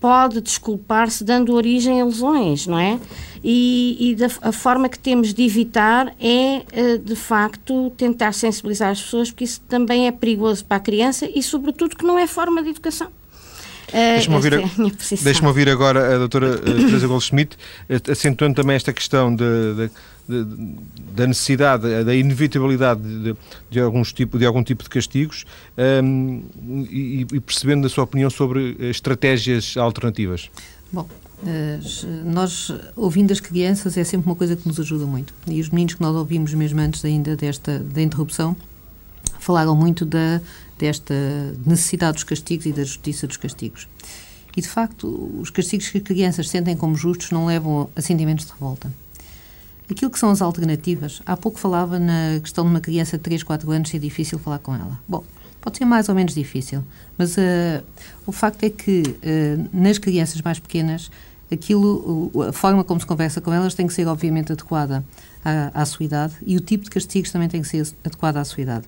pode 0.00 0.40
desculpar-se 0.40 1.22
dando 1.22 1.54
origem 1.54 2.00
a 2.00 2.04
lesões, 2.04 2.66
não 2.66 2.78
é? 2.78 2.98
E, 3.44 4.10
e 4.10 4.14
da, 4.14 4.28
a 4.42 4.52
forma 4.52 4.88
que 4.88 4.98
temos 4.98 5.34
de 5.34 5.42
evitar 5.42 6.14
é, 6.18 6.62
eh, 6.72 6.96
de 6.98 7.14
facto, 7.14 7.90
tentar 7.96 8.32
sensibilizar 8.32 8.90
as 8.90 9.00
pessoas, 9.00 9.30
porque 9.30 9.44
isso 9.44 9.60
também 9.68 10.06
é 10.06 10.12
perigoso 10.12 10.64
para 10.64 10.78
a 10.78 10.80
criança 10.80 11.28
e, 11.32 11.42
sobretudo, 11.42 11.96
que 11.96 12.04
não 12.04 12.18
é 12.18 12.26
forma 12.26 12.62
de 12.62 12.70
educação. 12.70 13.10
Eh, 13.92 14.14
deixa-me 14.14 14.36
ouvir, 14.36 14.52
é 14.54 14.62
deixa 15.22 15.46
ouvir 15.46 15.68
agora 15.68 16.14
a 16.14 16.18
doutora 16.18 16.54
eh, 16.54 16.60
Teresa 16.60 17.06
Goldschmidt, 17.06 17.56
acentuando 18.10 18.54
também 18.54 18.76
esta 18.76 18.92
questão 18.92 19.34
de, 19.34 19.44
de 19.74 19.90
da 21.12 21.26
necessidade, 21.26 22.04
da 22.04 22.14
inevitabilidade 22.14 23.02
de, 23.02 23.36
de, 23.68 23.80
alguns 23.80 24.12
tipo, 24.12 24.38
de 24.38 24.46
algum 24.46 24.62
tipo 24.62 24.84
de 24.84 24.88
castigos 24.88 25.44
um, 26.04 26.42
e, 26.88 27.26
e, 27.32 27.40
percebendo 27.40 27.84
a 27.84 27.90
sua 27.90 28.04
opinião 28.04 28.30
sobre 28.30 28.76
estratégias 28.78 29.76
alternativas. 29.76 30.48
Bom, 30.92 31.08
nós, 32.24 32.72
ouvindo 32.94 33.32
as 33.32 33.40
crianças, 33.40 33.96
é 33.96 34.04
sempre 34.04 34.30
uma 34.30 34.36
coisa 34.36 34.54
que 34.54 34.68
nos 34.68 34.78
ajuda 34.78 35.04
muito. 35.04 35.34
E 35.48 35.60
os 35.60 35.68
meninos 35.70 35.94
que 35.94 36.00
nós 36.00 36.14
ouvimos, 36.14 36.54
mesmo 36.54 36.80
antes 36.80 37.04
ainda 37.04 37.34
desta 37.34 37.80
da 37.80 38.00
interrupção, 38.00 38.56
falaram 39.40 39.74
muito 39.74 40.04
da, 40.04 40.40
desta 40.80 41.14
necessidade 41.64 42.14
dos 42.14 42.24
castigos 42.24 42.66
e 42.66 42.72
da 42.72 42.82
justiça 42.82 43.26
dos 43.26 43.36
castigos. 43.36 43.86
E, 44.56 44.60
de 44.60 44.68
facto, 44.68 45.06
os 45.40 45.50
castigos 45.50 45.88
que 45.88 45.98
as 45.98 46.04
crianças 46.04 46.48
sentem 46.48 46.76
como 46.76 46.96
justos 46.96 47.30
não 47.30 47.46
levam 47.46 47.88
a 47.94 48.00
sentimentos 48.00 48.46
de 48.46 48.52
revolta. 48.52 48.90
Aquilo 49.88 50.10
que 50.10 50.18
são 50.18 50.30
as 50.30 50.40
alternativas, 50.40 51.20
há 51.26 51.36
pouco 51.36 51.58
falava 51.58 51.98
na 51.98 52.40
questão 52.40 52.64
de 52.64 52.70
uma 52.70 52.80
criança 52.80 53.16
de 53.16 53.24
3, 53.24 53.42
4 53.42 53.70
anos 53.70 53.90
ser 53.90 53.98
difícil 53.98 54.38
falar 54.38 54.58
com 54.58 54.74
ela. 54.74 54.98
Bom, 55.06 55.24
pode 55.60 55.78
ser 55.78 55.84
mais 55.84 56.08
ou 56.08 56.14
menos 56.14 56.34
difícil, 56.34 56.82
mas 57.18 57.36
uh, 57.36 57.82
o 58.26 58.32
facto 58.32 58.64
é 58.64 58.70
que 58.70 59.02
uh, 59.02 59.68
nas 59.72 59.98
crianças 59.98 60.40
mais 60.42 60.58
pequenas, 60.58 61.10
aquilo, 61.52 62.30
a 62.48 62.52
forma 62.52 62.84
como 62.84 63.00
se 63.00 63.06
conversa 63.06 63.40
com 63.40 63.52
elas 63.52 63.74
tem 63.74 63.86
que 63.86 63.92
ser 63.92 64.06
obviamente 64.06 64.52
adequada 64.52 65.04
à, 65.44 65.82
à 65.82 65.84
sua 65.84 66.04
idade 66.04 66.34
e 66.46 66.56
o 66.56 66.60
tipo 66.60 66.84
de 66.84 66.90
castigos 66.90 67.30
também 67.30 67.48
tem 67.48 67.60
que 67.60 67.68
ser 67.68 67.86
adequado 68.04 68.36
à 68.36 68.44
sua 68.44 68.62
idade. 68.62 68.86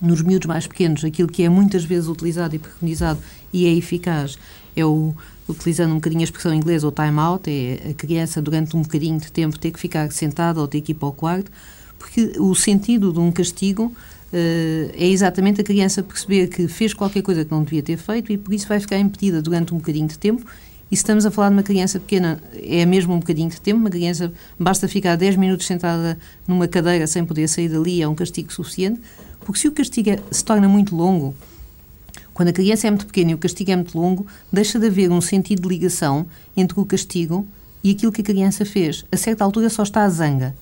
Nos 0.00 0.22
miúdos 0.22 0.46
mais 0.46 0.66
pequenos, 0.66 1.04
aquilo 1.04 1.28
que 1.28 1.42
é 1.42 1.48
muitas 1.48 1.84
vezes 1.84 2.08
utilizado 2.08 2.54
e 2.54 2.58
preconizado 2.58 3.18
e 3.52 3.66
é 3.66 3.72
eficaz 3.72 4.38
é 4.76 4.84
o, 4.84 5.14
utilizando 5.48 5.90
um 5.90 5.96
bocadinho 5.96 6.20
a 6.20 6.24
expressão 6.24 6.54
inglesa, 6.54 6.86
o 6.86 6.92
time 6.92 7.18
out, 7.18 7.50
é 7.50 7.90
a 7.90 7.94
criança 7.94 8.40
durante 8.40 8.76
um 8.76 8.82
bocadinho 8.82 9.18
de 9.18 9.32
tempo 9.32 9.58
ter 9.58 9.72
que 9.72 9.80
ficar 9.80 10.10
sentada 10.12 10.60
ou 10.60 10.68
ter 10.68 10.80
que 10.80 10.92
ir 10.92 10.94
para 10.94 11.08
o 11.08 11.12
quarto, 11.12 11.50
porque 11.98 12.34
o 12.38 12.54
sentido 12.54 13.12
de 13.12 13.18
um 13.18 13.32
castigo 13.32 13.92
Uh, 14.30 14.92
é 14.92 15.06
exatamente 15.06 15.62
a 15.62 15.64
criança 15.64 16.02
perceber 16.02 16.48
que 16.48 16.68
fez 16.68 16.92
qualquer 16.92 17.22
coisa 17.22 17.46
que 17.46 17.50
não 17.50 17.64
devia 17.64 17.82
ter 17.82 17.96
feito 17.96 18.30
e 18.30 18.36
por 18.36 18.52
isso 18.52 18.68
vai 18.68 18.78
ficar 18.78 18.98
impedida 18.98 19.40
durante 19.40 19.72
um 19.72 19.78
bocadinho 19.78 20.06
de 20.06 20.18
tempo. 20.18 20.44
E 20.90 20.96
se 20.96 21.02
estamos 21.02 21.24
a 21.24 21.30
falar 21.30 21.48
de 21.48 21.54
uma 21.54 21.62
criança 21.62 21.98
pequena, 21.98 22.42
é 22.54 22.84
mesmo 22.84 23.14
um 23.14 23.20
bocadinho 23.20 23.48
de 23.48 23.58
tempo. 23.58 23.80
Uma 23.80 23.88
criança 23.88 24.30
basta 24.58 24.86
ficar 24.86 25.16
10 25.16 25.36
minutos 25.36 25.66
sentada 25.66 26.18
numa 26.46 26.68
cadeira 26.68 27.06
sem 27.06 27.24
poder 27.24 27.48
sair 27.48 27.70
dali, 27.70 28.02
é 28.02 28.08
um 28.08 28.14
castigo 28.14 28.52
suficiente. 28.52 29.00
Porque 29.48 29.60
se 29.60 29.66
o 29.66 29.72
castigo 29.72 30.10
é, 30.10 30.18
se 30.30 30.44
torna 30.44 30.68
muito 30.68 30.94
longo, 30.94 31.34
quando 32.34 32.48
a 32.50 32.52
criança 32.52 32.86
é 32.86 32.90
muito 32.90 33.06
pequena 33.06 33.30
e 33.30 33.34
o 33.34 33.38
castigo 33.38 33.70
é 33.70 33.76
muito 33.76 33.98
longo, 33.98 34.26
deixa 34.52 34.78
de 34.78 34.86
haver 34.88 35.10
um 35.10 35.22
sentido 35.22 35.62
de 35.62 35.68
ligação 35.68 36.26
entre 36.54 36.78
o 36.78 36.84
castigo 36.84 37.48
e 37.82 37.92
aquilo 37.92 38.12
que 38.12 38.20
a 38.20 38.24
criança 38.24 38.66
fez. 38.66 39.06
A 39.10 39.16
certa 39.16 39.42
altura 39.42 39.70
só 39.70 39.84
está 39.84 40.02
a 40.02 40.08
zanga. 40.10 40.54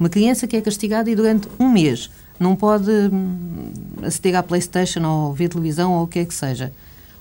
Uma 0.00 0.08
criança 0.08 0.48
que 0.48 0.56
é 0.56 0.60
castigada 0.60 1.08
e 1.08 1.14
durante 1.14 1.46
um 1.60 1.68
mês 1.68 2.10
não 2.40 2.56
pode 2.56 2.90
hum, 2.90 3.70
aceder 4.02 4.34
à 4.34 4.42
Playstation 4.42 5.04
ou 5.04 5.32
ver 5.32 5.48
televisão 5.48 5.92
ou 5.92 6.02
o 6.02 6.08
que 6.08 6.18
é 6.18 6.24
que 6.24 6.34
seja. 6.34 6.72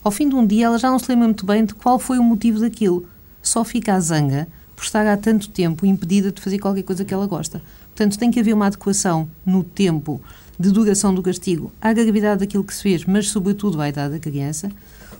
Ao 0.04 0.10
fim 0.10 0.28
de 0.28 0.34
um 0.34 0.48
dia 0.48 0.66
ela 0.66 0.80
já 0.80 0.90
não 0.90 0.98
se 0.98 1.12
lembra 1.12 1.28
muito 1.28 1.46
bem 1.46 1.64
de 1.64 1.76
qual 1.76 2.00
foi 2.00 2.18
o 2.18 2.24
motivo 2.24 2.60
daquilo. 2.60 3.06
Só 3.40 3.64
fica 3.64 3.94
a 3.94 4.00
zanga 4.00 4.48
por 4.76 4.84
estar 4.84 5.06
há 5.06 5.16
tanto 5.16 5.48
tempo 5.50 5.86
impedida 5.86 6.32
de 6.32 6.42
fazer 6.42 6.58
qualquer 6.58 6.82
coisa 6.82 7.06
que 7.06 7.14
ela 7.14 7.28
gosta. 7.28 7.62
Portanto, 7.90 8.18
tem 8.18 8.32
que 8.32 8.40
haver 8.40 8.56
uma 8.56 8.66
adequação 8.66 9.30
no 9.46 9.64
tempo 9.64 10.20
de 10.60 10.72
duração 10.72 11.14
do 11.14 11.22
castigo 11.22 11.72
à 11.82 11.92
gravidade 11.94 12.42
daquilo 12.42 12.64
que 12.64 12.74
se 12.74 12.82
fez, 12.82 13.06
mas 13.06 13.30
sobretudo 13.30 13.82
à 13.82 13.90
idade 13.90 14.14
da 14.14 14.20
criança. 14.20 14.70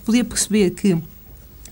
Podia 0.04 0.24
perceber 0.24 0.70
que 0.70 0.98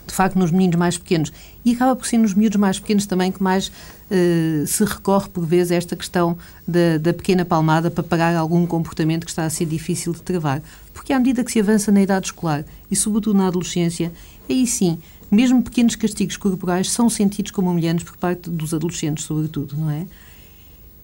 de 0.07 0.13
facto, 0.13 0.39
nos 0.39 0.51
meninos 0.51 0.77
mais 0.77 0.99
pequenos. 0.99 1.33
E 1.65 1.73
acaba 1.73 1.95
por 1.97 2.07
ser 2.07 2.19
nos 2.19 2.35
miúdos 2.35 2.59
mais 2.59 2.79
pequenos 2.79 3.07
também 3.07 3.31
que 3.31 3.43
mais 3.43 3.69
uh, 3.69 4.67
se 4.67 4.85
recorre, 4.85 5.29
por 5.29 5.47
vezes, 5.47 5.73
a 5.73 5.77
esta 5.77 5.97
questão 5.97 6.37
da, 6.67 6.99
da, 6.99 7.15
pequena 7.15 7.45
palmada 7.45 7.91
para 7.91 8.03
parar 8.03 8.37
algum 8.37 8.67
comportamento 8.67 9.25
que 9.25 9.31
está 9.31 9.45
a 9.45 9.51
ser 9.51 9.67
difícil 9.67 10.13
de 10.13 10.21
travar. 10.23 10.63
Porque 10.93 11.13
à 11.13 11.19
medida 11.19 11.45
que 11.45 11.53
se 11.53 11.61
avança 11.61 11.91
na 11.93 12.03
idade 12.03 12.27
escolar 12.27 12.65
e, 12.91 12.97
sobretudo, 12.97 13.39
na 13.39 13.47
adolescência, 13.47 14.13
aí 14.49 14.67
sim, 14.67 14.99
mesmo 15.31 15.63
pequenos 15.63 15.95
castigos 15.95 16.37
corporais 16.37 16.91
são 16.91 17.09
sentidos 17.09 17.51
como 17.51 17.71
humilhantes 17.71 18.05
por 18.05 18.17
parte 18.17 18.51
dos 18.51 18.75
adolescentes, 18.75 19.25
sobretudo, 19.25 19.77
não 19.77 19.91
é? 19.91 20.07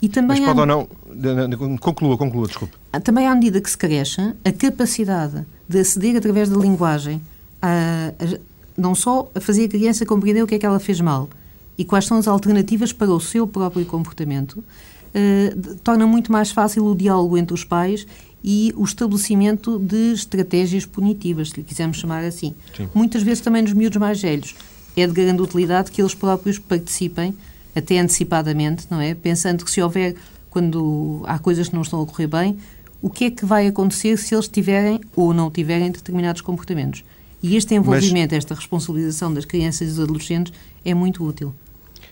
E 0.00 0.08
também 0.08 0.40
Mas 0.40 0.54
pode 0.54 0.60
ou 0.60 0.66
não. 0.66 1.78
Conclua, 1.78 2.16
conclua, 2.16 2.46
desculpe. 2.46 2.74
Também, 3.02 3.26
à 3.26 3.34
medida 3.34 3.60
que 3.60 3.68
se 3.68 3.76
cresce, 3.76 4.20
a 4.44 4.52
capacidade 4.52 5.44
de 5.68 5.80
aceder 5.80 6.16
através 6.16 6.48
da 6.48 6.56
linguagem 6.56 7.20
a, 7.60 8.12
a, 8.18 8.38
não 8.76 8.94
só 8.94 9.30
a 9.34 9.40
fazer 9.40 9.64
a 9.64 9.68
criança 9.68 10.06
compreender 10.06 10.42
o 10.42 10.46
que 10.46 10.54
é 10.54 10.58
que 10.58 10.66
ela 10.66 10.78
fez 10.78 11.00
mal 11.00 11.28
e 11.76 11.84
quais 11.84 12.06
são 12.06 12.18
as 12.18 12.28
alternativas 12.28 12.92
para 12.92 13.10
o 13.10 13.20
seu 13.20 13.46
próprio 13.46 13.84
comportamento, 13.86 14.58
uh, 14.58 15.74
torna 15.82 16.06
muito 16.06 16.30
mais 16.30 16.50
fácil 16.50 16.84
o 16.86 16.94
diálogo 16.94 17.36
entre 17.36 17.54
os 17.54 17.64
pais 17.64 18.06
e 18.42 18.72
o 18.76 18.84
estabelecimento 18.84 19.78
de 19.78 20.12
estratégias 20.12 20.86
punitivas, 20.86 21.50
se 21.50 21.56
lhe 21.56 21.62
quisermos 21.62 21.98
chamar 21.98 22.24
assim. 22.24 22.54
Sim. 22.76 22.88
Muitas 22.94 23.22
vezes 23.22 23.40
também 23.40 23.62
nos 23.62 23.72
miúdos 23.72 23.98
mais 23.98 24.20
velhos 24.20 24.54
é 24.96 25.06
de 25.06 25.12
grande 25.12 25.40
utilidade 25.40 25.90
que 25.90 26.02
eles 26.02 26.14
próprios 26.14 26.58
participem, 26.58 27.34
até 27.78 27.98
antecipadamente, 27.98 28.86
não 28.90 29.00
é? 29.00 29.14
Pensando 29.14 29.64
que 29.64 29.70
se 29.70 29.80
houver, 29.80 30.14
quando 30.50 31.22
há 31.26 31.38
coisas 31.38 31.68
que 31.68 31.74
não 31.74 31.82
estão 31.82 32.02
a 32.02 32.06
correr 32.06 32.26
bem, 32.26 32.58
o 33.00 33.08
que 33.08 33.24
é 33.26 33.30
que 33.30 33.44
vai 33.44 33.66
acontecer 33.66 34.16
se 34.16 34.34
eles 34.34 34.48
tiverem 34.48 35.00
ou 35.14 35.32
não 35.32 35.50
tiverem 35.50 35.90
determinados 35.90 36.40
comportamentos. 36.40 37.04
E 37.42 37.56
este 37.56 37.74
envolvimento, 37.74 38.34
mas, 38.34 38.44
esta 38.44 38.54
responsabilização 38.54 39.32
das 39.32 39.44
crianças 39.44 39.82
e 39.82 39.90
dos 39.90 40.00
adolescentes 40.00 40.52
é 40.84 40.92
muito 40.92 41.24
útil. 41.24 41.54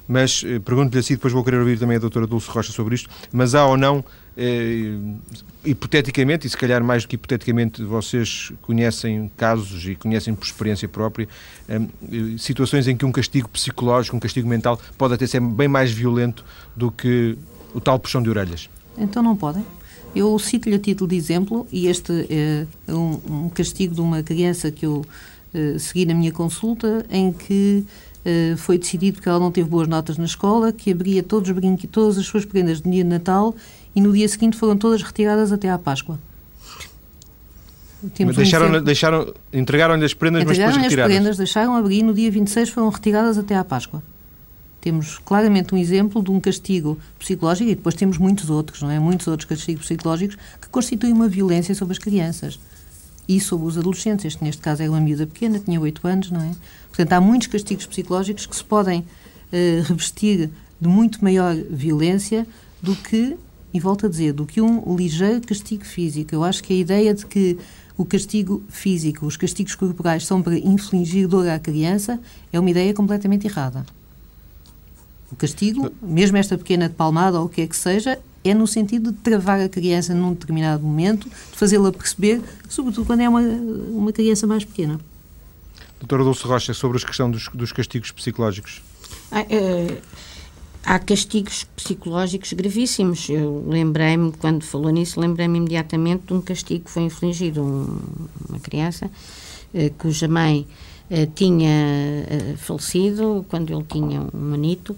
Mas, 0.07 0.45
eh, 0.47 0.61
pergunto-lhe 0.61 1.01
assim, 1.01 1.15
depois 1.15 1.33
vou 1.33 1.43
querer 1.43 1.59
ouvir 1.59 1.79
também 1.79 1.97
a 1.97 2.01
doutora 2.01 2.27
Dulce 2.27 2.49
Rocha 2.49 2.71
sobre 2.71 2.95
isto, 2.95 3.11
mas 3.33 3.55
há 3.55 3.67
ou 3.67 3.77
não, 3.77 4.05
hipoteticamente, 5.65 6.47
e 6.47 6.51
se 6.51 6.57
calhar 6.57 6.85
mais 6.85 7.05
do 7.05 7.09
que 7.09 7.15
hipoteticamente, 7.15 7.83
vocês 7.83 8.53
conhecem 8.61 9.31
casos 9.37 9.87
e 9.87 9.95
conhecem 9.95 10.35
por 10.35 10.45
experiência 10.45 10.87
própria, 10.87 11.27
eh, 11.69 11.81
situações 12.39 12.87
em 12.87 12.97
que 12.97 13.05
um 13.05 13.13
castigo 13.13 13.49
psicológico, 13.49 14.17
um 14.17 14.21
castigo 14.21 14.47
mental, 14.47 14.79
pode 14.99 15.15
até 15.15 15.27
ser 15.27 15.41
bem 15.41 15.69
mais 15.69 15.91
violento 15.91 16.45
do 16.77 16.91
que 16.91 17.37
o 17.75 17.81
tal 17.81 17.99
puxão 17.99 18.23
de 18.23 18.29
orelhas? 18.29 18.69
Então 18.99 19.23
não 19.23 19.35
podem. 19.35 19.65
Eu 20.15 20.39
cito-lhe 20.39 20.77
a 20.77 20.79
título 20.79 21.09
de 21.09 21.17
exemplo, 21.17 21.67
e 21.73 21.89
este 21.89 22.27
é 22.31 22.67
um, 22.89 23.49
castigo 23.49 23.95
de 23.95 24.01
uma 24.01 24.23
criança 24.23 24.71
que 24.71 24.87
eu 24.87 25.05
segui 25.79 26.07
na 26.07 26.15
minha 26.15 26.33
consulta, 26.33 27.05
em 27.11 27.33
que 27.33 27.85
foi 28.57 28.79
decidido 28.79 29.21
que 29.21 29.29
ela 29.29 29.39
não 29.39 29.51
teve 29.51 29.69
boas 29.69 29.87
notas 29.87 30.17
na 30.17 30.25
escola, 30.25 30.73
que 30.73 30.91
abria 30.91 31.23
todos 31.23 31.51
os 31.51 31.55
brinquedos, 31.55 31.93
todas 31.93 32.19
as 32.19 32.27
suas 32.27 32.47
prendas 32.47 32.81
de 32.81 32.91
dia 32.91 33.05
de 33.05 33.11
Natal 33.11 33.55
e 33.97 34.01
no 34.01 34.13
dia 34.13 34.29
seguinte 34.29 34.59
foram 34.59 34.77
todas 34.77 35.03
retiradas 35.03 35.51
até 35.51 35.71
à 35.71 35.79
Páscoa. 35.79 36.19
Temos 38.15 38.37
deixaram, 38.37 38.69
um 38.69 38.83
deixaram, 38.83 39.35
entregaram-lhe 39.53 40.05
as 40.05 40.13
prendas, 40.13 40.43
entregaram 40.43 40.67
mas 40.67 40.75
depois 40.75 40.85
retiradas. 40.85 41.11
as 41.11 41.19
prendas, 41.19 41.37
deixaram 41.39 41.75
abrir 41.75 42.03
no 42.03 42.13
dia 42.13 42.31
26, 42.31 42.69
foram 42.69 42.91
retiradas 42.91 43.39
até 43.39 43.57
à 43.57 43.65
Páscoa. 43.65 44.03
Temos 44.83 45.19
claramente 45.19 45.75
um 45.75 45.79
exemplo 45.79 46.23
de 46.23 46.31
um 46.31 46.39
castigo 46.39 46.99
psicológico 47.19 47.71
e 47.71 47.75
depois 47.75 47.95
temos 47.95 48.19
muitos 48.19 48.51
outros, 48.51 48.83
não 48.83 48.91
é? 48.91 49.01
Muitos 49.01 49.27
outros 49.27 49.49
castigos 49.49 49.87
psicológicos 49.87 50.37
que 50.61 50.69
constituem 50.69 51.13
uma 51.13 51.27
violência 51.27 51.75
sobre 51.75 51.93
as 51.93 51.99
crianças 51.99 52.61
e 53.27 53.41
sobre 53.41 53.67
os 53.67 53.79
adolescentes. 53.79 54.27
Este, 54.27 54.45
neste 54.45 54.63
caso, 54.63 54.83
é 54.83 54.89
uma 54.89 55.01
miúda 55.01 55.27
pequena, 55.27 55.59
tinha 55.59 55.81
8 55.81 56.07
anos, 56.07 56.31
não 56.31 56.43
é? 56.43 56.53
Portanto, 56.89 57.13
há 57.15 57.21
muitos 57.21 57.49
castigos 57.49 57.87
psicológicos 57.87 58.47
que 58.47 58.55
se 58.55 58.63
podem 58.63 59.01
uh, 59.01 59.83
revestir 59.85 60.51
de 60.79 60.89
muito 60.89 61.25
maior 61.25 61.57
violência 61.71 62.47
do 62.81 62.95
que, 62.95 63.37
e 63.73 63.81
volto 63.81 64.07
a 64.07 64.09
dizer, 64.09 64.33
do 64.33 64.47
que 64.47 64.61
um 64.61 64.97
ligeiro 64.97 65.41
castigo 65.41 65.85
físico. 65.85 66.35
Eu 66.35 66.45
acho 66.45 66.63
que 66.63 66.73
a 66.73 66.77
ideia 66.77 67.13
de 67.13 67.27
que 67.27 67.59
o 67.97 68.05
castigo 68.05 68.63
físico, 68.69 69.27
os 69.27 69.37
castigos 69.37 69.75
corporais 69.75 70.27
são 70.27 70.43
para 70.43 70.57
infligir 70.59 71.27
dor 71.27 71.49
à 71.49 71.59
criança 71.59 72.21
é 72.53 72.61
uma 72.61 72.71
ideia 72.71 72.93
completamente 72.93 73.47
errada. 73.47 73.87
O 75.31 75.37
castigo, 75.37 75.91
mesmo 76.01 76.37
esta 76.37 76.57
pequena 76.57 76.89
palmada 76.89 77.41
ou 77.41 77.47
o 77.47 77.49
que 77.49 77.63
é 77.63 77.67
que 77.67 77.77
seja, 77.77 78.19
é 78.45 78.55
no 78.55 78.67
sentido 78.67 79.11
de 79.11 79.19
travar 79.19 79.61
a 79.61 79.69
criança 79.69 80.15
num 80.15 80.33
determinado 80.33 80.85
momento, 80.85 81.29
de 81.29 81.59
fazê-la 81.59 81.91
perceber, 81.91 82.41
sobretudo 82.69 83.07
quando 83.07 83.21
é 83.21 83.29
uma, 83.29 83.41
uma 83.41 84.13
criança 84.13 84.47
mais 84.47 84.65
pequena. 84.65 85.01
Doutora 85.99 86.23
Dulce 86.23 86.45
Rocha, 86.45 86.75
sobre 86.75 86.99
a 86.99 87.01
questão 87.01 87.31
dos, 87.31 87.49
dos 87.53 87.73
castigos 87.73 88.13
psicológicos. 88.13 88.83
Ah, 89.33 89.41
é, 89.49 89.99
há 90.87 91.01
castigos 91.01 91.65
psicológicos 91.75 92.53
gravíssimos. 92.53 93.29
Eu 93.29 93.65
lembrei-me, 93.67 94.31
quando 94.33 94.63
falou 94.63 94.91
nisso, 94.91 95.21
lembrei-me 95.21 95.59
imediatamente 95.59 96.29
de 96.29 96.33
um 96.33 96.41
castigo 96.41 96.85
que 96.85 96.91
foi 96.91 97.03
infligido 97.03 97.61
a 97.61 97.65
um, 97.65 97.99
uma 98.49 98.61
criança 98.61 99.11
eh, 99.75 99.91
cuja 99.99 100.29
mãe 100.29 100.65
eh, 101.11 101.27
tinha 101.35 101.69
eh, 101.69 102.55
falecido 102.57 103.45
quando 103.51 103.73
ele 103.73 103.85
tinha 103.89 104.21
um 104.21 104.31
manito 104.33 104.97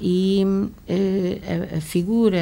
e 0.00 0.44
a, 0.88 1.76
a, 1.76 1.80
figura 1.80 2.40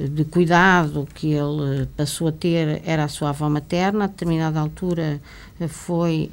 de 0.00 0.24
cuidado 0.24 1.06
que 1.14 1.34
ele 1.34 1.86
passou 1.94 2.28
a 2.28 2.32
ter 2.32 2.80
era 2.86 3.04
a 3.04 3.08
sua 3.08 3.28
avó 3.28 3.46
materna, 3.50 4.04
a 4.04 4.06
determinada 4.06 4.58
altura 4.58 5.20
foi 5.68 6.30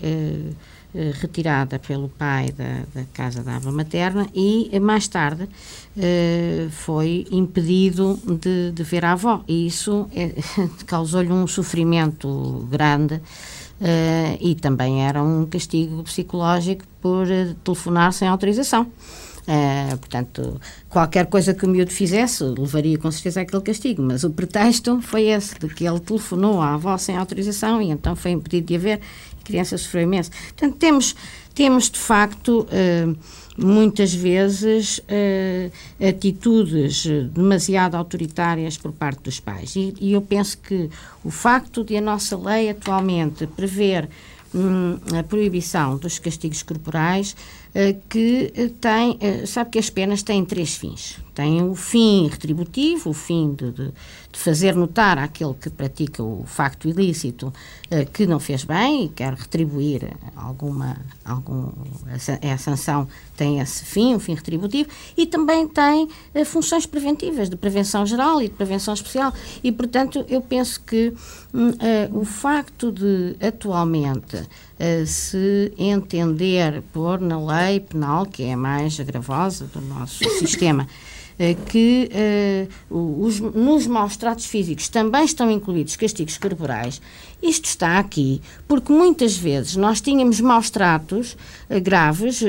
eh, 0.92 1.14
retirada 1.22 1.78
pelo 1.78 2.10
pai 2.10 2.52
da, 2.52 2.82
da, 2.92 3.06
casa 3.14 3.44
da 3.44 3.58
avó 3.58 3.72
materna 3.72 4.28
e 4.34 4.72
eh, 4.72 4.80
mais 4.80 5.08
tarde 5.08 5.48
eh, 5.96 6.68
foi 6.72 7.28
impedido 7.30 8.20
de, 8.26 8.72
de, 8.72 8.84
ver 8.84 9.06
a 9.06 9.12
avó 9.12 9.44
e 9.48 9.68
isso 9.68 10.10
causou-lhe 10.88 11.32
um 11.32 11.46
sofrimento 11.46 12.68
grande 12.72 13.22
e 14.42 14.56
também 14.56 15.06
era 15.06 15.24
um 15.24 15.46
castigo 15.46 16.04
psicológico 16.04 16.84
por 17.00 17.28
telefonar 17.64 18.12
sem 18.12 18.28
autorização. 18.28 18.92
Uh, 19.50 19.98
portanto, 19.98 20.62
qualquer 20.88 21.26
coisa 21.26 21.56
que 21.56 21.66
o 21.66 21.70
miúdo 21.70 21.92
fizesse 21.92 22.44
levaria 22.44 23.00
com 23.00 23.10
certeza 23.10 23.42
aquele 23.42 23.64
castigo, 23.64 24.00
mas 24.00 24.24
o 24.24 24.30
pretexto 24.30 25.02
foi 25.02 25.24
esse, 25.24 25.58
de 25.58 25.68
que 25.70 25.88
ele 25.88 26.00
telefonou 26.00 26.62
à 26.62 26.76
avó 26.76 26.96
sem 27.00 27.18
autorização 27.18 27.82
e 27.82 27.90
então 27.90 28.16
foi 28.16 28.30
impedido 28.30 28.68
de 28.68 28.76
haver 28.76 29.00
criança 29.50 29.78
sofreu 29.78 30.04
imenso. 30.04 30.30
Portanto, 30.30 30.76
temos, 30.78 31.16
temos 31.56 31.90
de 31.90 32.00
facto, 32.00 32.68
uh, 32.70 33.18
muitas 33.58 34.14
vezes, 34.14 35.00
uh, 35.00 36.08
atitudes 36.08 37.06
demasiado 37.34 37.96
autoritárias 37.98 38.78
por 38.78 38.92
parte 38.92 39.24
dos 39.24 39.40
pais. 39.40 39.76
E, 39.76 39.94
e, 40.00 40.14
eu 40.14 40.22
penso 40.22 40.58
que 40.60 40.90
o 41.24 41.32
facto 41.32 41.84
de 41.84 41.98
a 41.98 42.02
nossa 42.02 42.38
lei 42.38 42.70
atualmente 42.70 43.48
prever 43.48 44.08
hum, 44.54 44.98
a 45.18 45.24
proibição 45.24 45.98
dos 45.98 46.20
castigos 46.20 46.64
corporais 46.64 47.36
eh, 47.74 47.96
que 48.10 48.52
eh, 48.56 48.70
tem, 48.82 49.18
eh, 49.22 49.46
sabe 49.46 49.72
que 49.72 49.80
as 49.80 49.90
penas 49.90 50.24
têm 50.24 50.44
três 50.44 50.76
fins. 50.76 51.20
Tem 51.40 51.64
o 51.64 51.74
fim 51.74 52.28
retributivo, 52.28 53.12
o 53.12 53.14
fim 53.14 53.54
de, 53.54 53.72
de, 53.72 53.94
de 54.30 54.38
fazer 54.38 54.76
notar 54.76 55.18
àquele 55.18 55.54
que 55.54 55.70
pratica 55.70 56.22
o 56.22 56.44
facto 56.46 56.90
ilícito 56.90 57.54
que 58.12 58.28
não 58.28 58.42
fez 58.42 58.66
bem 58.66 59.06
e 59.06 59.08
quer 59.10 59.34
retribuir 59.34 60.02
alguma, 60.36 60.98
algum, 61.24 61.72
a, 62.54 62.58
sanção 62.58 63.08
tem 63.38 63.62
esse 63.62 63.86
fim, 63.86 64.16
o 64.16 64.20
fim 64.20 64.36
retributivo, 64.36 64.90
e 65.16 65.26
também 65.26 65.66
tem 65.66 66.10
funções 66.46 66.86
preventivas, 66.86 67.50
de 67.50 67.56
prevenção 67.56 68.06
geral 68.06 68.42
e 68.42 68.50
de 68.50 68.56
prevenção 68.56 68.94
especial. 68.94 69.34
E, 69.64 69.72
portanto, 69.72 70.26
eu 70.28 70.42
penso 70.42 70.82
que 70.82 71.14
hum, 71.54 71.72
o 72.12 72.26
facto 72.26 72.92
de 72.92 73.38
atualmente 73.40 74.46
se 75.06 75.74
entender 75.78 76.82
pôr 76.94 77.22
na 77.22 77.40
lei 77.40 77.80
penal, 77.80 78.26
que 78.26 78.44
é 78.44 78.54
a 78.54 78.58
mais 78.58 79.00
agravosa 79.00 79.66
do 79.66 79.82
nosso 79.82 80.24
sistema, 80.38 80.84
eh, 80.84 81.20
que 81.68 82.10
uh, 82.90 83.24
os, 83.24 83.40
nos 83.40 83.88
maus 83.88 84.18
tratos 84.18 84.46
físicos 84.46 84.90
também 84.90 85.24
estão 85.24 85.50
incluídos 85.50 85.96
castigos 85.96 86.38
corporais. 86.38 87.02
Isto 87.42 87.66
está 87.66 87.98
aqui 87.98 88.42
porque 88.68 88.92
muitas 88.92 89.38
vezes 89.38 89.78
nós 89.78 90.02
tínhamos 90.02 90.42
maus 90.42 90.70
tratos 90.70 91.38
uh, 91.70 91.80
graves 91.82 92.44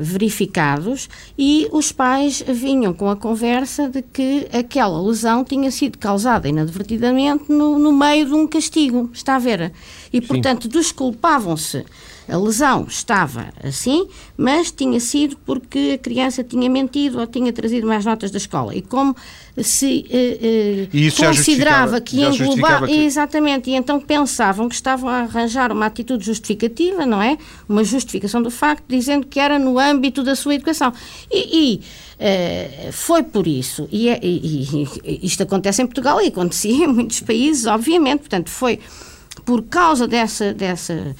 verificados 0.00 1.08
e 1.38 1.68
os 1.70 1.92
pais 1.92 2.42
vinham 2.46 2.94
com 2.94 3.10
a 3.10 3.16
conversa 3.16 3.88
de 3.88 4.00
que 4.00 4.48
aquela 4.52 5.00
lesão 5.02 5.44
tinha 5.44 5.70
sido 5.70 5.98
causada 5.98 6.48
inadvertidamente 6.48 7.50
no, 7.50 7.78
no 7.78 7.92
meio 7.92 8.26
de 8.26 8.32
um 8.32 8.46
castigo. 8.46 9.10
Está 9.12 9.36
a 9.36 9.38
ver? 9.38 9.72
E, 10.12 10.20
portanto, 10.20 10.68
desculpavam-se 10.68 11.84
a 12.28 12.36
lesão 12.36 12.86
estava 12.88 13.52
assim, 13.62 14.08
mas 14.36 14.72
tinha 14.72 14.98
sido 14.98 15.36
porque 15.44 15.92
a 15.94 15.98
criança 15.98 16.42
tinha 16.42 16.68
mentido 16.68 17.20
ou 17.20 17.26
tinha 17.26 17.52
trazido 17.52 17.86
mais 17.86 18.04
notas 18.04 18.30
da 18.30 18.38
escola. 18.38 18.74
E 18.74 18.82
como 18.82 19.14
se 19.62 20.04
eh, 20.10 20.88
eh, 20.92 21.10
considerava 21.16 22.00
que 22.00 22.20
englobava. 22.20 22.86
Que... 22.86 23.04
Exatamente, 23.04 23.70
e 23.70 23.74
então 23.74 24.00
pensavam 24.00 24.68
que 24.68 24.74
estavam 24.74 25.08
a 25.08 25.20
arranjar 25.20 25.70
uma 25.70 25.86
atitude 25.86 26.24
justificativa, 26.24 27.06
não 27.06 27.22
é? 27.22 27.38
Uma 27.68 27.84
justificação 27.84 28.42
do 28.42 28.50
facto, 28.50 28.84
dizendo 28.88 29.26
que 29.26 29.38
era 29.38 29.58
no 29.58 29.78
âmbito 29.78 30.22
da 30.22 30.34
sua 30.34 30.54
educação. 30.54 30.92
E. 31.30 31.74
e 31.74 32.06
Uh, 32.16 32.90
foi 32.92 33.22
por 33.22 33.46
isso, 33.46 33.86
e, 33.92 34.08
é, 34.08 34.18
e, 34.22 34.86
e, 35.04 35.20
isto 35.26 35.42
acontece 35.42 35.82
em 35.82 35.86
Portugal 35.86 36.18
e 36.22 36.28
acontecia 36.28 36.72
em 36.72 36.86
muitos 36.86 37.20
países, 37.20 37.66
obviamente, 37.66 38.20
portanto, 38.20 38.48
foi 38.48 38.80
por 39.44 39.62
causa 39.62 40.08
dessa, 40.08 40.52
dessa, 40.52 40.92
eh, 40.92 41.14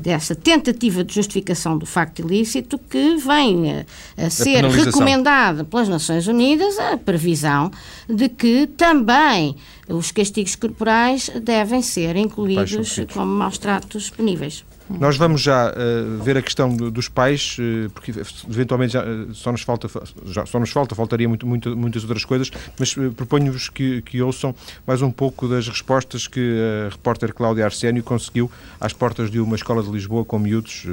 dessa 0.00 0.34
tentativa 0.34 1.02
de 1.04 1.14
justificação 1.14 1.76
do 1.76 1.86
facto 1.86 2.20
ilícito 2.20 2.78
que 2.78 3.16
vem 3.16 3.72
a, 3.72 4.26
a 4.26 4.30
ser 4.30 4.64
recomendada 4.64 5.64
pelas 5.64 5.88
Nações 5.88 6.26
Unidas 6.26 6.78
a 6.78 6.96
previsão 6.96 7.70
de 8.08 8.28
que 8.28 8.66
também 8.66 9.56
os 9.88 10.10
castigos 10.10 10.56
corporais 10.56 11.30
devem 11.42 11.82
ser 11.82 12.16
incluídos 12.16 13.00
como 13.12 13.26
maus 13.26 13.58
tratos 13.58 14.10
puníveis. 14.10 14.64
Nós 14.88 15.16
vamos 15.16 15.40
já 15.40 15.70
uh, 15.70 16.22
ver 16.22 16.36
a 16.36 16.42
questão 16.42 16.74
do, 16.74 16.90
dos 16.90 17.08
pais, 17.08 17.56
uh, 17.58 17.88
porque 17.90 18.12
eventualmente 18.46 18.92
já, 18.92 19.02
uh, 19.02 19.34
só 19.34 19.50
nos 19.50 19.62
falta, 19.62 19.88
já, 20.26 20.44
só 20.44 20.60
nos 20.60 20.70
falta, 20.70 20.94
faltaria 20.94 21.26
muito, 21.26 21.46
muito, 21.46 21.74
muitas 21.74 22.02
outras 22.02 22.24
coisas, 22.24 22.50
mas 22.78 22.94
proponho-vos 23.16 23.70
que, 23.70 24.02
que, 24.02 24.20
ouçam 24.20 24.54
mais 24.86 25.00
um 25.00 25.10
pouco 25.10 25.48
das 25.48 25.66
respostas 25.66 26.28
que 26.28 26.58
a 26.86 26.90
repórter 26.90 27.32
Cláudia 27.32 27.64
Arsénio 27.64 28.02
conseguiu 28.02 28.50
às 28.78 28.92
portas 28.92 29.30
de 29.30 29.40
uma 29.40 29.56
escola 29.56 29.73
de 29.82 29.90
Lisboa 29.90 30.24
com 30.24 30.38
miúdos 30.38 30.86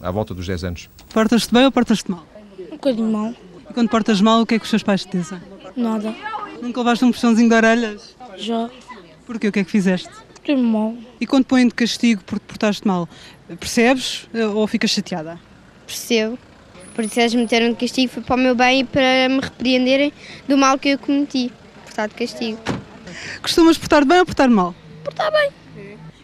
à 0.00 0.10
volta 0.10 0.34
dos 0.34 0.46
10 0.46 0.64
anos. 0.64 0.90
Portas-te 1.12 1.52
bem 1.52 1.64
ou 1.64 1.72
portas-te 1.72 2.10
mal? 2.10 2.26
Um 2.58 2.76
bocadinho 2.76 3.10
mal. 3.10 3.34
E 3.68 3.72
quando 3.72 3.88
portas 3.88 4.20
mal, 4.20 4.40
o 4.42 4.46
que 4.46 4.54
é 4.54 4.58
que 4.58 4.64
os 4.64 4.70
seus 4.70 4.82
pais 4.82 5.04
te 5.04 5.16
dizem? 5.16 5.40
Nada. 5.76 6.14
Nunca 6.60 6.80
levaste 6.80 7.04
um 7.04 7.12
puxãozinho 7.12 7.48
de 7.48 7.54
orelhas? 7.54 8.16
Já. 8.36 8.68
Porquê? 9.26 9.48
O 9.48 9.52
que 9.52 9.60
é 9.60 9.64
que 9.64 9.70
fizeste? 9.70 10.10
Portei-me 10.34 10.62
mal. 10.62 10.94
E 11.20 11.26
quando 11.26 11.44
põem 11.44 11.68
de 11.68 11.74
castigo 11.74 12.22
porque 12.26 12.44
portaste 12.46 12.86
mal, 12.86 13.08
percebes 13.58 14.28
eh, 14.34 14.46
ou 14.46 14.66
ficas 14.66 14.90
chateada? 14.90 15.38
Percebo. 15.86 16.38
Por 16.94 17.04
isso 17.04 17.20
eles 17.20 17.34
meteram 17.34 17.70
de 17.70 17.76
castigo 17.76 18.12
foi 18.12 18.22
para 18.22 18.34
o 18.34 18.38
meu 18.38 18.54
bem 18.54 18.80
e 18.80 18.84
para 18.84 19.28
me 19.28 19.40
repreenderem 19.40 20.12
do 20.48 20.56
mal 20.56 20.78
que 20.78 20.90
eu 20.90 20.98
cometi. 20.98 21.52
Portar 21.84 22.08
de 22.08 22.14
castigo. 22.14 22.58
Costumas 23.42 23.78
portar 23.78 24.04
bem 24.04 24.18
ou 24.18 24.26
portar 24.26 24.50
mal? 24.50 24.74
Portar 25.04 25.30
bem. 25.32 25.50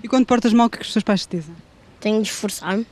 E 0.03 0.09
quando 0.09 0.27
portas 0.27 0.53
mal, 0.53 0.67
o 0.67 0.71
que 0.71 0.77
é 0.77 0.81
que 0.81 0.87
os 0.87 0.93
teus 0.93 1.03
pais 1.03 1.27
te 1.27 1.37
dizem? 1.37 1.55
Tenho 2.07 2.23
de 2.23 2.29
esforçar-me. 2.29 2.87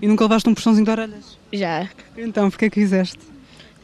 E 0.00 0.08
nunca 0.08 0.24
levaste 0.24 0.48
um 0.48 0.54
puxãozinho 0.54 0.86
de 0.86 0.90
orelhas? 0.90 1.38
Já. 1.52 1.86
Então, 2.16 2.48
porquê 2.48 2.64
é 2.64 2.70
que 2.70 2.80
fizeste? 2.80 3.18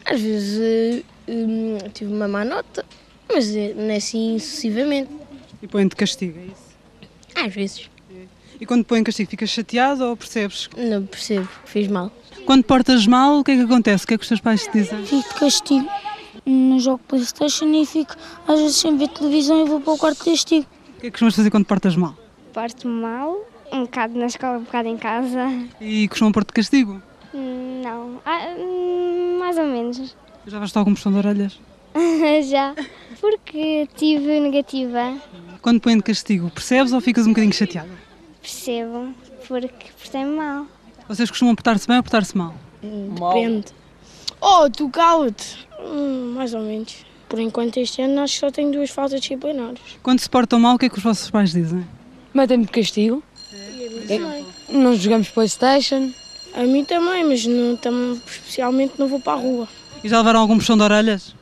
Às 0.06 0.22
vezes 0.22 1.04
uh, 1.28 1.90
tive 1.92 2.10
uma 2.10 2.26
má 2.26 2.46
nota, 2.46 2.82
mas 3.30 3.54
não 3.76 3.90
é 3.90 3.96
assim 3.96 4.38
sucessivamente. 4.38 5.10
E 5.60 5.66
põem 5.66 5.86
de 5.86 5.94
castigo, 5.94 6.38
é 6.38 6.44
isso? 6.44 7.44
Às 7.46 7.54
vezes. 7.54 7.90
E 8.58 8.64
quando 8.64 8.82
põem 8.86 9.04
castigo, 9.04 9.28
ficas 9.28 9.50
chateado 9.50 10.02
ou 10.02 10.16
percebes? 10.16 10.70
Não 10.74 11.04
percebo, 11.04 11.46
fiz 11.66 11.86
mal. 11.86 12.10
Quando 12.46 12.64
portas 12.64 13.06
mal, 13.06 13.40
o 13.40 13.44
que 13.44 13.50
é 13.50 13.56
que 13.56 13.62
acontece? 13.64 14.04
O 14.04 14.08
que 14.08 14.14
é 14.14 14.16
que 14.16 14.22
os 14.22 14.28
teus 14.28 14.40
pais 14.40 14.62
te 14.62 14.72
dizem? 14.72 15.04
Fico 15.04 15.28
de 15.28 15.40
castigo 15.40 15.90
no 16.46 16.80
jogo 16.80 17.02
Playstation 17.06 17.66
e 17.74 17.84
fico 17.84 18.16
às 18.48 18.58
vezes 18.58 18.76
sem 18.76 18.96
ver 18.96 19.08
televisão 19.08 19.62
e 19.62 19.68
vou 19.68 19.78
para 19.78 19.92
o 19.92 19.98
quarto 19.98 20.24
de 20.24 20.30
castigo. 20.30 20.66
O 20.96 21.00
que 21.00 21.06
é 21.08 21.10
que 21.10 21.10
costumas 21.10 21.36
fazer 21.36 21.50
quando 21.50 21.66
portas 21.66 21.94
mal? 21.94 22.16
Porto 22.54 22.88
mal, 22.88 23.49
um 23.72 23.83
bocado 23.83 24.18
na 24.18 24.26
escola, 24.26 24.59
um 24.59 24.62
bocado 24.62 24.88
em 24.88 24.96
casa. 24.96 25.46
E 25.80 26.09
costumam 26.09 26.33
pôr 26.33 26.44
de 26.44 26.52
castigo? 26.52 27.00
Hum, 27.35 27.80
Não, 27.83 28.20
Ah, 28.24 28.54
hum, 28.59 29.38
mais 29.38 29.56
ou 29.59 29.66
menos. 29.66 30.16
Já 30.46 30.59
vais 30.59 30.76
algum 30.76 30.94
puxão 30.94 31.12
de 31.12 31.18
orelhas? 31.18 31.59
Já, 32.50 32.74
porque 33.20 33.88
tive 33.96 34.40
negativa, 34.40 35.14
Quando 35.61 35.80
põem 35.80 35.96
de 35.96 36.02
castigo, 36.02 36.50
percebes 36.50 36.92
ou 36.92 37.00
ficas 37.00 37.26
um 37.26 37.30
bocadinho 37.30 37.52
chateada? 37.52 37.88
percebo, 38.40 39.12
porque 39.46 39.87
portei-me 40.00 40.35
mal. 40.37 40.66
Vocês 41.09 41.28
costumam 41.30 41.54
portar-se 41.54 41.87
bem 41.87 41.96
ou 41.98 42.02
portar-se 42.02 42.37
mal? 42.37 42.54
Depende. 42.83 43.66
Oh, 44.40 44.70
tu 44.70 44.88
cala-te. 44.88 45.66
Hum, 45.80 46.33
mais 46.37 46.54
ou 46.54 46.62
menos. 46.62 47.04
Por 47.28 47.38
enquanto, 47.38 47.76
este 47.78 48.00
ano 48.02 48.22
acho 48.22 48.35
que 48.35 48.40
só 48.40 48.50
tenho 48.50 48.72
duas 48.72 48.90
faltas 48.90 49.20
disciplinares. 49.20 49.80
Quando 50.02 50.20
se 50.20 50.30
portam 50.30 50.59
mal, 50.59 50.76
o 50.76 50.78
que 50.78 50.87
é 50.87 50.88
que 50.88 50.96
os 50.96 51.02
vossos 51.04 51.30
pais 51.30 51.52
dizem? 51.52 51.87
Metem-me 52.33 52.64
de 52.64 52.72
castigo. 52.72 53.22
É, 54.08 54.72
Não 54.72 54.94
jogamos 54.96 55.28
Playstation. 55.28 56.12
A 56.54 56.62
mim 56.62 56.84
também, 56.84 57.24
mas 57.24 57.46
não, 57.46 57.76
tam, 57.76 58.18
especialmente 58.26 58.94
não 58.98 59.06
vou 59.06 59.20
para 59.20 59.34
a 59.34 59.36
rua. 59.36 59.68
E 60.02 60.08
já 60.08 60.18
levaram 60.18 60.40
algum 60.40 60.56
puxão 60.56 60.76
de 60.76 60.82
orelhas? 60.82 61.34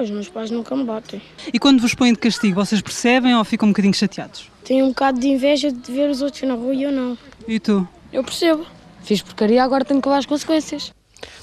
Os 0.00 0.10
meus 0.10 0.28
pais 0.28 0.50
nunca 0.50 0.74
me 0.74 0.84
batem. 0.84 1.20
E 1.52 1.58
quando 1.58 1.80
vos 1.80 1.94
põem 1.94 2.12
de 2.12 2.18
castigo, 2.18 2.54
vocês 2.54 2.80
percebem 2.80 3.36
ou 3.36 3.44
ficam 3.44 3.68
um 3.68 3.72
bocadinho 3.72 3.94
chateados? 3.94 4.50
Tenho 4.64 4.86
um 4.86 4.88
bocado 4.88 5.20
de 5.20 5.28
inveja 5.28 5.70
de 5.70 5.92
ver 5.92 6.10
os 6.10 6.22
outros 6.22 6.42
na 6.42 6.54
rua 6.54 6.74
e 6.74 6.82
eu 6.82 6.92
não. 6.92 7.16
E 7.46 7.60
tu? 7.60 7.86
Eu 8.12 8.24
percebo. 8.24 8.66
Fiz 9.02 9.22
porcaria, 9.22 9.62
agora 9.62 9.84
tenho 9.84 10.00
que 10.00 10.08
levar 10.08 10.18
as 10.18 10.26
consequências. 10.26 10.92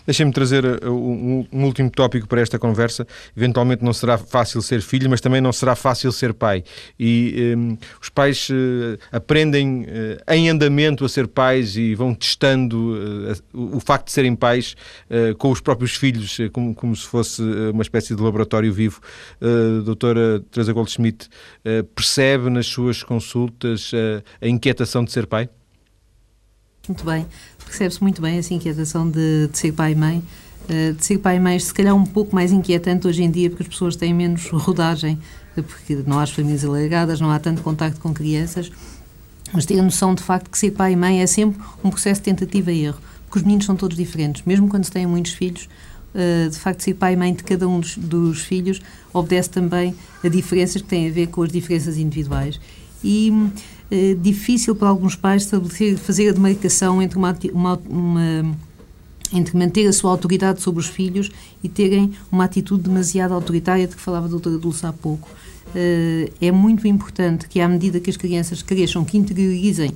Deixem-me 0.06 0.32
trazer 0.32 0.66
uh, 0.66 0.92
um, 0.92 1.48
um 1.52 1.66
último 1.66 1.90
tópico 1.90 2.28
para 2.28 2.42
esta 2.42 2.60
conversa. 2.60 3.08
Eventualmente 3.36 3.84
não 3.84 3.94
será 3.94 4.18
fácil 4.18 4.62
ser 4.62 4.82
filho, 4.82 5.10
mas 5.10 5.22
também 5.22 5.42
não 5.42 5.52
será 5.52 5.76
fácil 5.76 6.12
ser 6.12 6.34
pai. 6.34 6.64
E 7.00 7.54
um, 7.58 7.78
os 8.02 8.10
pais 8.10 8.50
uh, 8.50 8.98
aprendem 9.12 9.84
uh, 9.84 10.34
em 10.34 10.50
andamento 10.50 11.04
a 11.06 11.10
ser 11.10 11.28
pais 11.28 11.76
e 11.76 11.96
vão 11.96 12.14
testando 12.14 13.36
o, 13.54 13.78
o 13.78 13.80
facto 13.80 14.08
de 14.08 14.12
serem 14.12 14.36
pais 14.36 14.76
com 15.38 15.52
os 15.52 15.62
próprios 15.62 15.96
filhos, 15.96 16.38
como, 16.52 16.74
como, 16.74 16.96
se 16.96 17.06
fosse 17.06 17.42
uma 17.42 17.82
espécie 17.82 18.16
de 18.16 18.22
laboratório 18.22 18.72
vivo. 18.72 19.00
doutora 19.84 20.42
Teresa 20.52 20.74
Goldschmidt, 20.74 21.30
percebe 21.96 22.50
nas 22.50 22.68
suas 22.68 23.04
consultas 23.04 23.92
a 24.42 24.48
inquietação 24.48 25.04
de 25.04 25.12
ser 25.12 25.28
pai? 25.28 25.50
Muito 26.88 27.04
bem, 27.04 27.26
percebe-se 27.66 28.02
muito 28.02 28.22
bem 28.22 28.38
essa 28.38 28.54
inquietação 28.54 29.10
de, 29.10 29.48
de 29.48 29.58
ser 29.58 29.72
pai 29.72 29.94
e 29.94 29.96
mãe. 29.96 30.24
Uh, 30.66 30.94
de 30.94 31.06
ser 31.06 31.20
pai 31.20 31.38
e 31.38 31.40
mãe, 31.40 31.60
se 31.60 31.74
calhar 31.74 31.96
um 31.96 32.06
pouco 32.06 32.34
mais 32.34 32.52
inquietante 32.52 33.08
hoje 33.08 33.24
em 33.24 33.30
dia, 33.30 33.50
porque 33.50 33.64
as 33.64 33.70
pessoas 33.70 33.96
têm 33.96 34.14
menos 34.14 34.50
rodagem, 34.50 35.20
porque 35.56 36.04
não 36.08 36.20
há 36.20 36.24
as 36.24 36.32
famílias 36.32 36.66
alargadas, 36.66 37.22
não 37.22 37.30
há 37.30 37.40
tanto 37.40 37.62
contacto 37.62 38.00
com 38.00 38.14
crianças, 38.14 38.72
mas 39.54 39.66
ter 39.66 39.80
a 39.80 39.84
noção 39.84 40.16
de 40.16 40.24
facto 40.24 40.50
que 40.50 40.58
ser 40.58 40.72
pai 40.72 40.94
e 40.94 40.96
mãe 40.96 41.22
é 41.22 41.28
sempre 41.28 41.62
um 41.84 41.90
processo 41.90 42.20
de 42.20 42.26
tentativa 42.26 42.72
e 42.72 42.86
erro, 42.86 43.00
porque 43.26 43.40
os 43.40 43.44
meninos 43.44 43.66
são 43.66 43.76
todos 43.76 43.96
diferentes, 43.96 44.44
mesmo 44.46 44.68
quando 44.68 44.86
se 44.86 44.92
têm 44.92 45.06
muitos 45.06 45.34
filhos, 45.34 45.70
uh, 46.16 46.50
de 46.50 46.58
facto 46.58 46.82
ser 46.82 46.96
pai 46.96 47.14
e 47.14 47.16
mãe 47.16 47.34
de 47.34 47.44
cada 47.44 47.68
um 47.68 47.80
dos, 47.80 47.96
dos 47.98 48.42
filhos 48.42 48.82
obedece 49.14 49.50
também 49.52 49.96
a 50.24 50.28
diferenças 50.28 50.82
que 50.82 50.88
têm 50.88 51.08
a 51.08 51.12
ver 51.12 51.28
com 51.28 51.44
as 51.44 51.52
diferenças 51.52 51.98
individuais. 51.98 52.60
E 53.04 53.32
é 53.90 54.14
difícil 54.14 54.76
para 54.76 54.90
alguns 54.90 55.16
pais 55.16 55.44
estabelecer, 55.44 55.98
fazer 55.98 56.30
a 56.30 56.32
demarcação 56.32 57.02
entre 57.02 57.18
uma, 57.18 57.38
uma, 57.52 57.80
uma, 57.88 58.56
entre 59.32 59.58
manter 59.58 59.88
a 59.88 59.94
sua 59.94 60.12
autoridade 60.12 60.62
sobre 60.62 60.80
os 60.80 60.88
filhos 60.88 61.32
e 61.64 61.70
terem 61.70 62.14
uma 62.32 62.46
atitude 62.46 62.84
demasiado 62.84 63.34
autoritária 63.34 63.88
de 63.88 63.96
que 63.96 64.02
falava 64.02 64.26
a 64.26 64.30
doutora 64.30 64.58
Dulce 64.58 64.86
há 64.86 64.94
pouco. 64.94 65.30
Uh, 65.68 66.32
é 66.40 66.52
muito 66.52 66.88
importante 66.88 67.48
que, 67.48 67.60
à 67.60 67.68
medida 67.68 68.00
que 68.00 68.10
as 68.10 68.18
crianças 68.18 68.62
cresçam, 68.62 69.04
que 69.04 69.18
interiorizem 69.18 69.92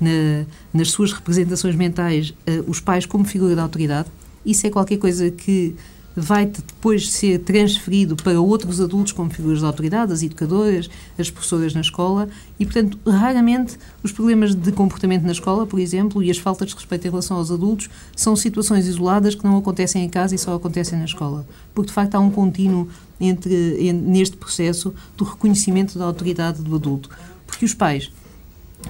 na, 0.00 0.44
nas 0.72 0.90
suas 0.90 1.12
representações 1.12 1.76
mentais 1.76 2.30
uh, 2.30 2.68
os 2.68 2.80
pais 2.80 3.06
como 3.06 3.24
figura 3.24 3.54
de 3.54 3.60
autoridade. 3.60 4.08
Isso 4.44 4.66
é 4.66 4.70
qualquer 4.70 4.98
coisa 4.98 5.30
que 5.30 5.74
vai 6.20 6.46
depois 6.46 7.10
ser 7.10 7.38
transferido 7.40 8.14
para 8.14 8.40
outros 8.40 8.80
adultos 8.80 9.12
como 9.12 9.30
figuras 9.30 9.60
de 9.60 9.64
autoridade, 9.64 10.12
as 10.12 10.22
educadoras, 10.22 10.90
as 11.18 11.30
professoras 11.30 11.74
na 11.74 11.80
escola 11.80 12.28
e, 12.58 12.64
portanto, 12.64 12.98
raramente 13.06 13.78
os 14.02 14.12
problemas 14.12 14.54
de 14.54 14.70
comportamento 14.72 15.22
na 15.22 15.32
escola, 15.32 15.66
por 15.66 15.80
exemplo, 15.80 16.22
e 16.22 16.30
as 16.30 16.38
faltas 16.38 16.68
de 16.68 16.74
respeito 16.74 17.06
em 17.06 17.10
relação 17.10 17.36
aos 17.36 17.50
adultos 17.50 17.88
são 18.14 18.36
situações 18.36 18.86
isoladas 18.86 19.34
que 19.34 19.44
não 19.44 19.56
acontecem 19.56 20.04
em 20.04 20.08
casa 20.08 20.34
e 20.34 20.38
só 20.38 20.54
acontecem 20.54 20.98
na 20.98 21.04
escola. 21.04 21.46
Porque, 21.74 21.88
de 21.88 21.94
facto, 21.94 22.14
há 22.14 22.20
um 22.20 22.30
contínuo 22.30 22.88
entre, 23.20 23.92
neste 23.92 24.36
processo 24.36 24.94
do 25.16 25.24
reconhecimento 25.24 25.98
da 25.98 26.04
autoridade 26.04 26.62
do 26.62 26.74
adulto. 26.74 27.10
Porque 27.46 27.64
os 27.64 27.74
pais, 27.74 28.12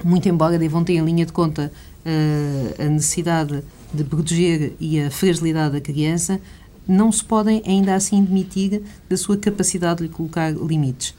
muito 0.05 0.29
embora 0.29 0.59
devam 0.59 0.83
ter 0.85 0.95
em 0.95 1.05
linha 1.05 1.27
de 1.27 1.33
conta 1.33 1.73
uh, 2.05 2.83
a 2.83 2.88
necessidade 2.88 3.62
de 3.93 4.05
proteger 4.05 4.73
e 4.79 5.01
a 5.01 5.11
fragilidade 5.11 5.75
da 5.75 5.81
criança, 5.81 6.40
não 6.90 7.11
se 7.12 7.24
podem 7.24 7.62
ainda 7.66 7.94
assim 7.94 8.22
demitir 8.22 8.83
da 9.09 9.16
sua 9.16 9.37
capacidade 9.37 9.98
de 9.98 10.05
lhe 10.05 10.09
colocar 10.09 10.50
limites. 10.53 11.14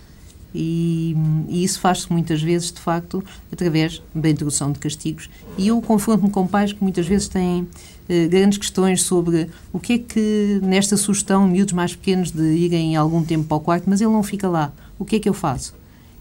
E, 0.54 1.16
e 1.48 1.64
isso 1.64 1.80
faz-se 1.80 2.12
muitas 2.12 2.42
vezes, 2.42 2.72
de 2.72 2.80
facto, 2.80 3.24
através 3.52 4.02
da 4.14 4.30
introdução 4.30 4.72
de 4.72 4.80
castigos. 4.80 5.30
E 5.58 5.70
eu 5.70 5.82
confronto-me 5.82 6.30
com 6.30 6.46
pais 6.46 6.74
que 6.74 6.84
muitas 6.84 7.08
vezes 7.08 7.30
têm 7.30 7.68
eh, 8.10 8.28
grandes 8.28 8.58
questões 8.58 9.02
sobre 9.04 9.50
o 9.72 9.80
que 9.80 9.94
é 9.94 9.98
que, 9.98 10.60
nesta 10.62 10.98
sugestão, 10.98 11.48
miúdos 11.48 11.74
mais 11.74 11.96
pequenos 11.96 12.32
de 12.32 12.44
irem 12.44 12.98
algum 12.98 13.24
tempo 13.24 13.46
para 13.46 13.58
o 13.58 13.60
quarto, 13.62 13.90
mas 13.90 14.02
ele 14.02 14.12
não 14.12 14.24
fica 14.24 14.50
lá. 14.50 14.74
O 15.00 15.06
que 15.06 15.16
é 15.16 15.20
que 15.20 15.30
eu 15.30 15.34
faço? 15.34 15.74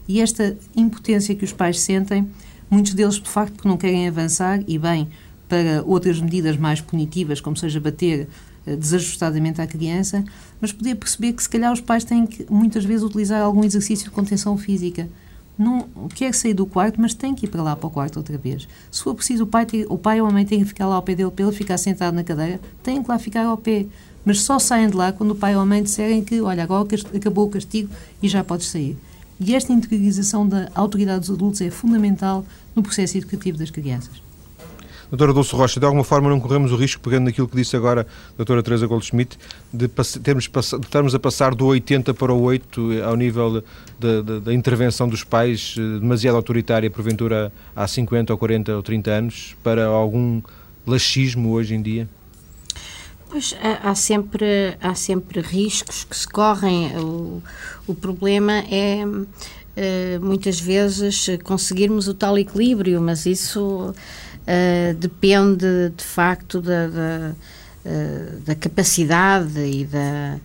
E 0.07 0.21
esta 0.21 0.57
impotência 0.75 1.35
que 1.35 1.43
os 1.43 1.51
pais 1.51 1.79
sentem, 1.81 2.27
muitos 2.69 2.93
deles, 2.93 3.15
de 3.15 3.29
facto, 3.29 3.53
porque 3.53 3.67
não 3.67 3.77
querem 3.77 4.07
avançar, 4.07 4.63
e 4.65 4.77
bem, 4.77 5.09
para 5.49 5.83
outras 5.85 6.21
medidas 6.21 6.55
mais 6.55 6.79
punitivas, 6.79 7.41
como 7.41 7.57
seja 7.57 7.81
bater 7.81 8.29
desajustadamente 8.65 9.61
à 9.61 9.67
criança, 9.67 10.23
mas 10.59 10.71
poder 10.71 10.95
perceber 10.95 11.33
que 11.33 11.41
se 11.41 11.49
calhar 11.49 11.71
os 11.71 11.81
pais 11.81 12.03
têm 12.03 12.25
que 12.25 12.45
muitas 12.49 12.85
vezes 12.85 13.03
utilizar 13.03 13.41
algum 13.41 13.63
exercício 13.63 14.05
de 14.05 14.11
contenção 14.11 14.57
física. 14.57 15.09
Não 15.57 15.87
quer 16.15 16.33
sair 16.33 16.53
do 16.53 16.65
quarto, 16.65 16.99
mas 16.99 17.13
tem 17.13 17.35
que 17.35 17.45
ir 17.45 17.49
para 17.49 17.61
lá 17.61 17.75
para 17.75 17.87
o 17.87 17.89
quarto 17.91 18.17
outra 18.17 18.37
vez. 18.37 18.67
Se 18.91 19.03
for 19.03 19.13
preciso, 19.13 19.43
o 19.43 19.47
pai, 19.47 19.67
o 19.89 19.97
pai 19.97 20.21
ou 20.21 20.27
a 20.27 20.31
mãe 20.31 20.45
tem 20.45 20.59
que 20.59 20.65
ficar 20.65 20.87
lá 20.87 20.95
ao 20.95 21.03
pé 21.03 21.13
dele 21.13 21.29
para 21.29 21.45
ele 21.45 21.55
ficar 21.55 21.77
sentado 21.77 22.13
na 22.13 22.23
cadeira, 22.23 22.59
tem 22.81 23.01
que 23.01 23.09
lá 23.09 23.19
ficar 23.19 23.45
ao 23.45 23.57
pé. 23.57 23.85
Mas 24.23 24.41
só 24.41 24.59
saem 24.59 24.89
de 24.89 24.95
lá 24.95 25.11
quando 25.11 25.31
o 25.31 25.35
pai 25.35 25.55
ou 25.55 25.61
a 25.61 25.65
mãe 25.65 25.81
disserem 25.81 26.23
que, 26.23 26.41
olha, 26.41 26.63
agora 26.63 26.87
acabou 27.15 27.47
o 27.47 27.49
castigo 27.49 27.89
e 28.21 28.27
já 28.27 28.43
podes 28.43 28.67
sair. 28.67 28.97
E 29.39 29.55
esta 29.55 29.73
interiorização 29.73 30.47
da 30.47 30.69
autoridade 30.75 31.21
dos 31.21 31.31
adultos 31.31 31.61
é 31.61 31.71
fundamental 31.71 32.45
no 32.75 32.83
processo 32.83 33.17
educativo 33.17 33.57
das 33.57 33.71
crianças. 33.71 34.21
Doutora 35.11 35.33
Dulce 35.33 35.53
Rocha, 35.53 35.77
de 35.77 35.85
alguma 35.85 36.05
forma 36.05 36.29
não 36.29 36.39
corremos 36.39 36.71
o 36.71 36.77
risco, 36.77 37.01
pegando 37.03 37.25
naquilo 37.25 37.45
que 37.45 37.55
disse 37.57 37.75
agora 37.75 38.07
a 38.29 38.37
doutora 38.37 38.63
Teresa 38.63 38.87
Goldschmidt, 38.87 39.37
de, 39.73 39.89
termos, 40.23 40.47
de 40.47 40.85
estarmos 40.85 41.13
a 41.13 41.19
passar 41.19 41.53
do 41.53 41.65
80 41.65 42.13
para 42.13 42.31
o 42.31 42.41
8 42.41 42.93
eh, 42.93 43.01
ao 43.01 43.17
nível 43.17 43.61
da 43.99 44.53
intervenção 44.53 45.09
dos 45.09 45.25
pais, 45.25 45.75
eh, 45.77 45.99
demasiado 45.99 46.35
autoritária, 46.35 46.89
porventura 46.89 47.51
há 47.75 47.85
50 47.85 48.31
ou 48.31 48.39
40 48.39 48.77
ou 48.77 48.81
30 48.81 49.11
anos, 49.11 49.55
para 49.61 49.85
algum 49.85 50.41
laxismo 50.87 51.51
hoje 51.51 51.75
em 51.75 51.81
dia? 51.81 52.07
Pois 53.29 53.53
há 53.83 53.93
sempre, 53.95 54.77
há 54.81 54.95
sempre 54.95 55.41
riscos 55.41 56.05
que 56.05 56.15
se 56.15 56.27
correm. 56.27 56.97
O, 56.97 57.43
o 57.85 57.93
problema 57.93 58.63
é 58.71 59.05
eh, 59.75 60.19
muitas 60.21 60.59
vezes 60.59 61.27
conseguirmos 61.43 62.07
o 62.07 62.13
tal 62.13 62.37
equilíbrio, 62.37 63.01
mas 63.01 63.25
isso 63.25 63.93
uh, 64.47 64.93
depende 64.95 65.91
de 65.95 66.03
facto 66.03 66.61
da, 66.61 66.87
da, 66.87 67.31
uh, 67.85 68.39
da 68.45 68.55
capacidade 68.55 69.59
e 69.59 69.85
da, 69.85 70.37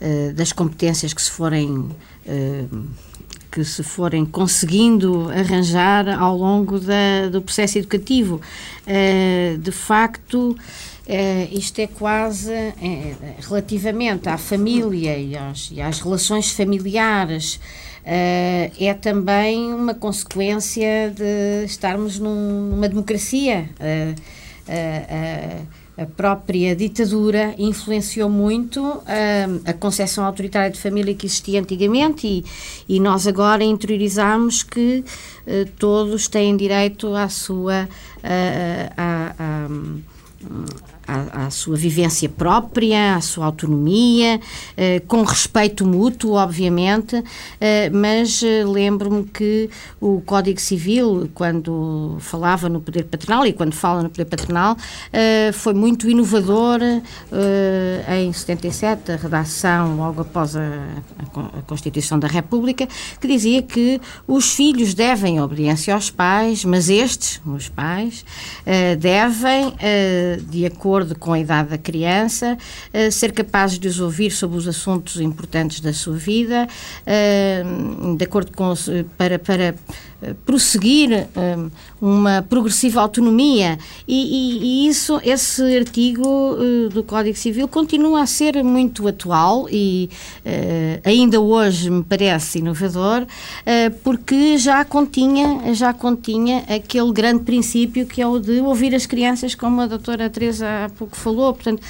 uh, 0.00 0.32
das 0.34 0.52
competências 0.52 1.12
que 1.12 1.22
se 1.22 1.30
forem 1.30 1.90
que 3.52 3.64
se 3.64 3.82
forem 3.82 4.24
conseguindo 4.24 5.30
arranjar 5.30 6.08
ao 6.08 6.36
longo 6.36 6.80
da, 6.80 7.28
do 7.30 7.42
processo 7.42 7.78
educativo. 7.78 8.40
de 9.60 9.70
facto, 9.70 10.56
isto 11.52 11.78
é 11.78 11.86
quase 11.86 12.50
relativamente 13.40 14.28
à 14.28 14.38
família 14.38 15.18
e 15.18 15.36
às, 15.36 15.70
e 15.70 15.80
às 15.80 16.00
relações 16.00 16.50
familiares. 16.50 17.60
Uh, 18.02 18.66
é 18.80 18.94
também 19.00 19.72
uma 19.72 19.94
consequência 19.94 21.12
de 21.14 21.64
estarmos 21.64 22.18
num, 22.18 22.70
numa 22.70 22.88
democracia. 22.88 23.70
Uh, 23.78 24.12
uh, 24.68 25.66
a 25.96 26.06
própria 26.06 26.74
ditadura 26.74 27.54
influenciou 27.58 28.30
muito 28.30 29.02
a 29.64 29.72
concepção 29.74 30.24
autoritária 30.24 30.70
de 30.70 30.80
família 30.80 31.14
que 31.14 31.26
existia 31.26 31.60
antigamente 31.60 32.26
e, 32.26 32.44
e 32.88 32.98
nós 32.98 33.26
agora 33.26 33.62
interiorizamos 33.62 34.62
que 34.62 35.04
todos 35.78 36.28
têm 36.28 36.56
direito 36.56 37.14
à 37.14 37.28
sua. 37.28 37.88
à, 38.96 39.68
à, 41.06 41.46
à, 41.46 41.50
sua 41.50 41.76
vivência 41.76 42.28
própria, 42.28 43.16
à 43.16 43.20
sua 43.20 43.46
autonomia, 43.46 44.40
com 45.06 45.22
respeito 45.22 45.86
mútuo, 45.86 46.34
obviamente, 46.34 47.22
mas 47.92 48.42
lembro-me 48.66 49.24
que 49.24 49.68
o 50.00 50.20
Código 50.24 50.60
Civil, 50.60 51.30
quando 51.34 52.16
falava 52.20 52.68
no 52.68 52.80
poder 52.80 53.04
patronal 53.04 53.46
e 53.46 53.52
quando 53.52 53.74
fala 53.74 54.02
no 54.02 54.10
poder 54.10 54.24
patronal, 54.24 54.76
foi 55.52 55.74
muito 55.74 56.08
inovador 56.08 56.80
em 58.08 58.32
77, 58.32 59.12
a 59.12 59.16
redação 59.16 59.96
logo 59.96 60.22
após 60.22 60.56
a, 60.56 60.60
a, 61.18 61.62
Constituição 61.62 62.18
da 62.18 62.28
República, 62.28 62.88
que 63.20 63.26
dizia 63.26 63.62
que 63.62 64.00
os 64.26 64.54
filhos 64.54 64.94
devem 64.94 65.40
obediência 65.40 65.94
aos 65.94 66.10
pais, 66.10 66.64
mas 66.64 66.88
estes, 66.88 67.40
os 67.46 67.68
pais, 67.68 68.24
devem, 68.98 69.74
de 70.48 70.66
acordo 70.66 70.91
com 71.18 71.32
a 71.32 71.38
idade 71.38 71.70
da 71.70 71.78
criança, 71.78 72.56
uh, 72.92 73.12
ser 73.12 73.32
capazes 73.32 73.78
de 73.78 73.88
os 73.88 74.00
ouvir 74.00 74.30
sobre 74.30 74.58
os 74.58 74.68
assuntos 74.68 75.20
importantes 75.20 75.80
da 75.80 75.92
sua 75.92 76.16
vida, 76.16 76.66
de 78.16 78.24
acordo 78.24 78.52
com 78.52 78.72
para, 79.16 79.38
para 79.38 79.74
prosseguir 80.46 81.26
um, 81.36 81.70
uma 82.00 82.42
progressiva 82.42 83.00
autonomia. 83.00 83.78
E, 84.06 84.14
e, 84.14 84.86
e, 84.86 84.88
isso, 84.88 85.20
esse 85.24 85.76
artigo 85.76 86.22
do 86.92 87.02
Código 87.02 87.36
Civil 87.36 87.66
continua 87.66 88.22
a 88.22 88.26
ser 88.26 88.62
muito 88.62 89.06
atual 89.08 89.66
e 89.70 90.08
ainda 91.04 91.40
hoje 91.40 91.90
me 91.90 92.02
parece 92.02 92.58
inovador 92.58 93.26
porque 94.02 94.58
já 94.58 94.84
continha, 94.84 95.74
já 95.74 95.92
continha 95.92 96.64
aquele 96.68 97.12
grande 97.12 97.44
princípio 97.44 98.06
que 98.06 98.20
é 98.20 98.26
o 98.26 98.38
de 98.38 98.60
ouvir 98.60 98.94
as 98.94 99.06
crianças 99.06 99.54
como 99.54 99.80
a 99.80 99.86
doutora 99.86 100.28
Teresa 100.28 100.81
há 100.84 100.88
pouco 100.88 101.16
falou, 101.16 101.52
portanto 101.54 101.82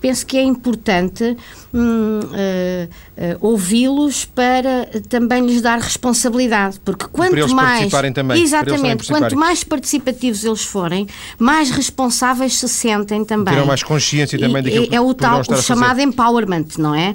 penso 0.00 0.26
que 0.26 0.36
é 0.36 0.42
importante 0.42 1.36
um, 1.72 2.20
ouvi-los 3.40 4.24
para 4.24 4.88
também 5.08 5.44
lhes 5.46 5.62
dar 5.62 5.78
responsabilidade 5.78 6.80
porque 6.84 7.06
quanto 7.12 7.54
mais 7.54 7.90
também, 8.14 8.42
exatamente, 8.42 9.06
quanto 9.08 9.36
mais 9.36 9.64
participativos 9.64 10.44
eles 10.44 10.64
forem, 10.64 11.06
mais 11.38 11.70
responsáveis 11.70 12.58
se 12.58 12.68
sentem 12.68 13.24
também. 13.24 13.54
Terão 13.54 13.66
mais 13.66 13.82
consciência 13.82 14.38
também 14.38 14.62
daquilo 14.62 14.88
é, 14.90 14.96
é 14.96 15.00
o 15.00 15.14
tal 15.14 15.40
o 15.40 15.62
chamado 15.62 16.00
empowerment, 16.00 16.66
não 16.78 16.94
é? 16.94 17.14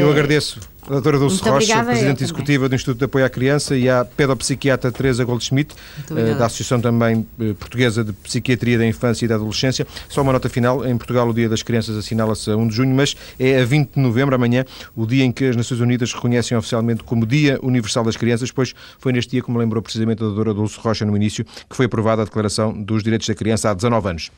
Eu 0.00 0.10
agradeço 0.10 0.60
a 0.84 0.90
doutora 0.90 1.16
Dulce 1.16 1.38
Rocha, 1.38 1.52
obrigada, 1.52 1.90
Presidente 1.90 2.24
Executiva 2.24 2.68
do 2.68 2.74
Instituto 2.74 2.98
de 2.98 3.04
Apoio 3.04 3.24
à 3.24 3.28
Criança 3.28 3.76
e 3.76 3.88
à 3.88 4.04
pedopsiquiatra 4.04 4.90
Teresa 4.90 5.24
Goldschmidt, 5.24 5.76
eh, 6.10 6.34
da 6.34 6.46
Associação 6.46 6.80
também 6.80 7.24
eh, 7.40 7.52
Portuguesa 7.54 8.02
de 8.02 8.12
Psiquiatria 8.12 8.76
da 8.76 8.84
Infância 8.84 9.24
e 9.24 9.28
da 9.28 9.36
Adolescência. 9.36 9.86
Só 10.08 10.22
uma 10.22 10.32
nota 10.32 10.48
final, 10.48 10.84
em 10.84 10.96
Portugal 10.96 11.28
o 11.28 11.32
Dia 11.32 11.48
das 11.48 11.62
Crianças 11.62 11.96
assinala-se 11.96 12.50
a 12.50 12.56
1 12.56 12.66
de 12.66 12.74
junho, 12.74 12.94
mas 12.94 13.16
é 13.38 13.60
a 13.60 13.64
20 13.64 13.94
de 13.94 14.00
novembro, 14.00 14.34
amanhã, 14.34 14.64
o 14.96 15.06
dia 15.06 15.24
em 15.24 15.30
que 15.30 15.44
as 15.44 15.54
Nações 15.54 15.80
Unidas 15.80 16.12
reconhecem 16.12 16.56
oficialmente 16.56 17.04
como 17.04 17.24
Dia 17.24 17.60
Universal 17.62 18.02
das 18.02 18.16
Crianças, 18.16 18.50
pois 18.50 18.74
foi 18.98 19.12
neste 19.12 19.30
dia, 19.30 19.42
como 19.42 19.58
lembrou 19.58 19.80
precisamente 19.80 20.18
a 20.22 20.26
doutora 20.26 20.52
Dulce 20.52 20.80
Rocha 20.80 21.04
no 21.04 21.16
início, 21.16 21.44
que 21.70 21.76
foi 21.76 21.86
aprovada 21.86 22.22
a 22.22 22.24
Declaração 22.24 22.72
dos 22.72 23.04
Direitos 23.04 23.28
da 23.28 23.34
Criança 23.36 23.70
há 23.70 23.74
19 23.74 24.08
anos. 24.08 24.30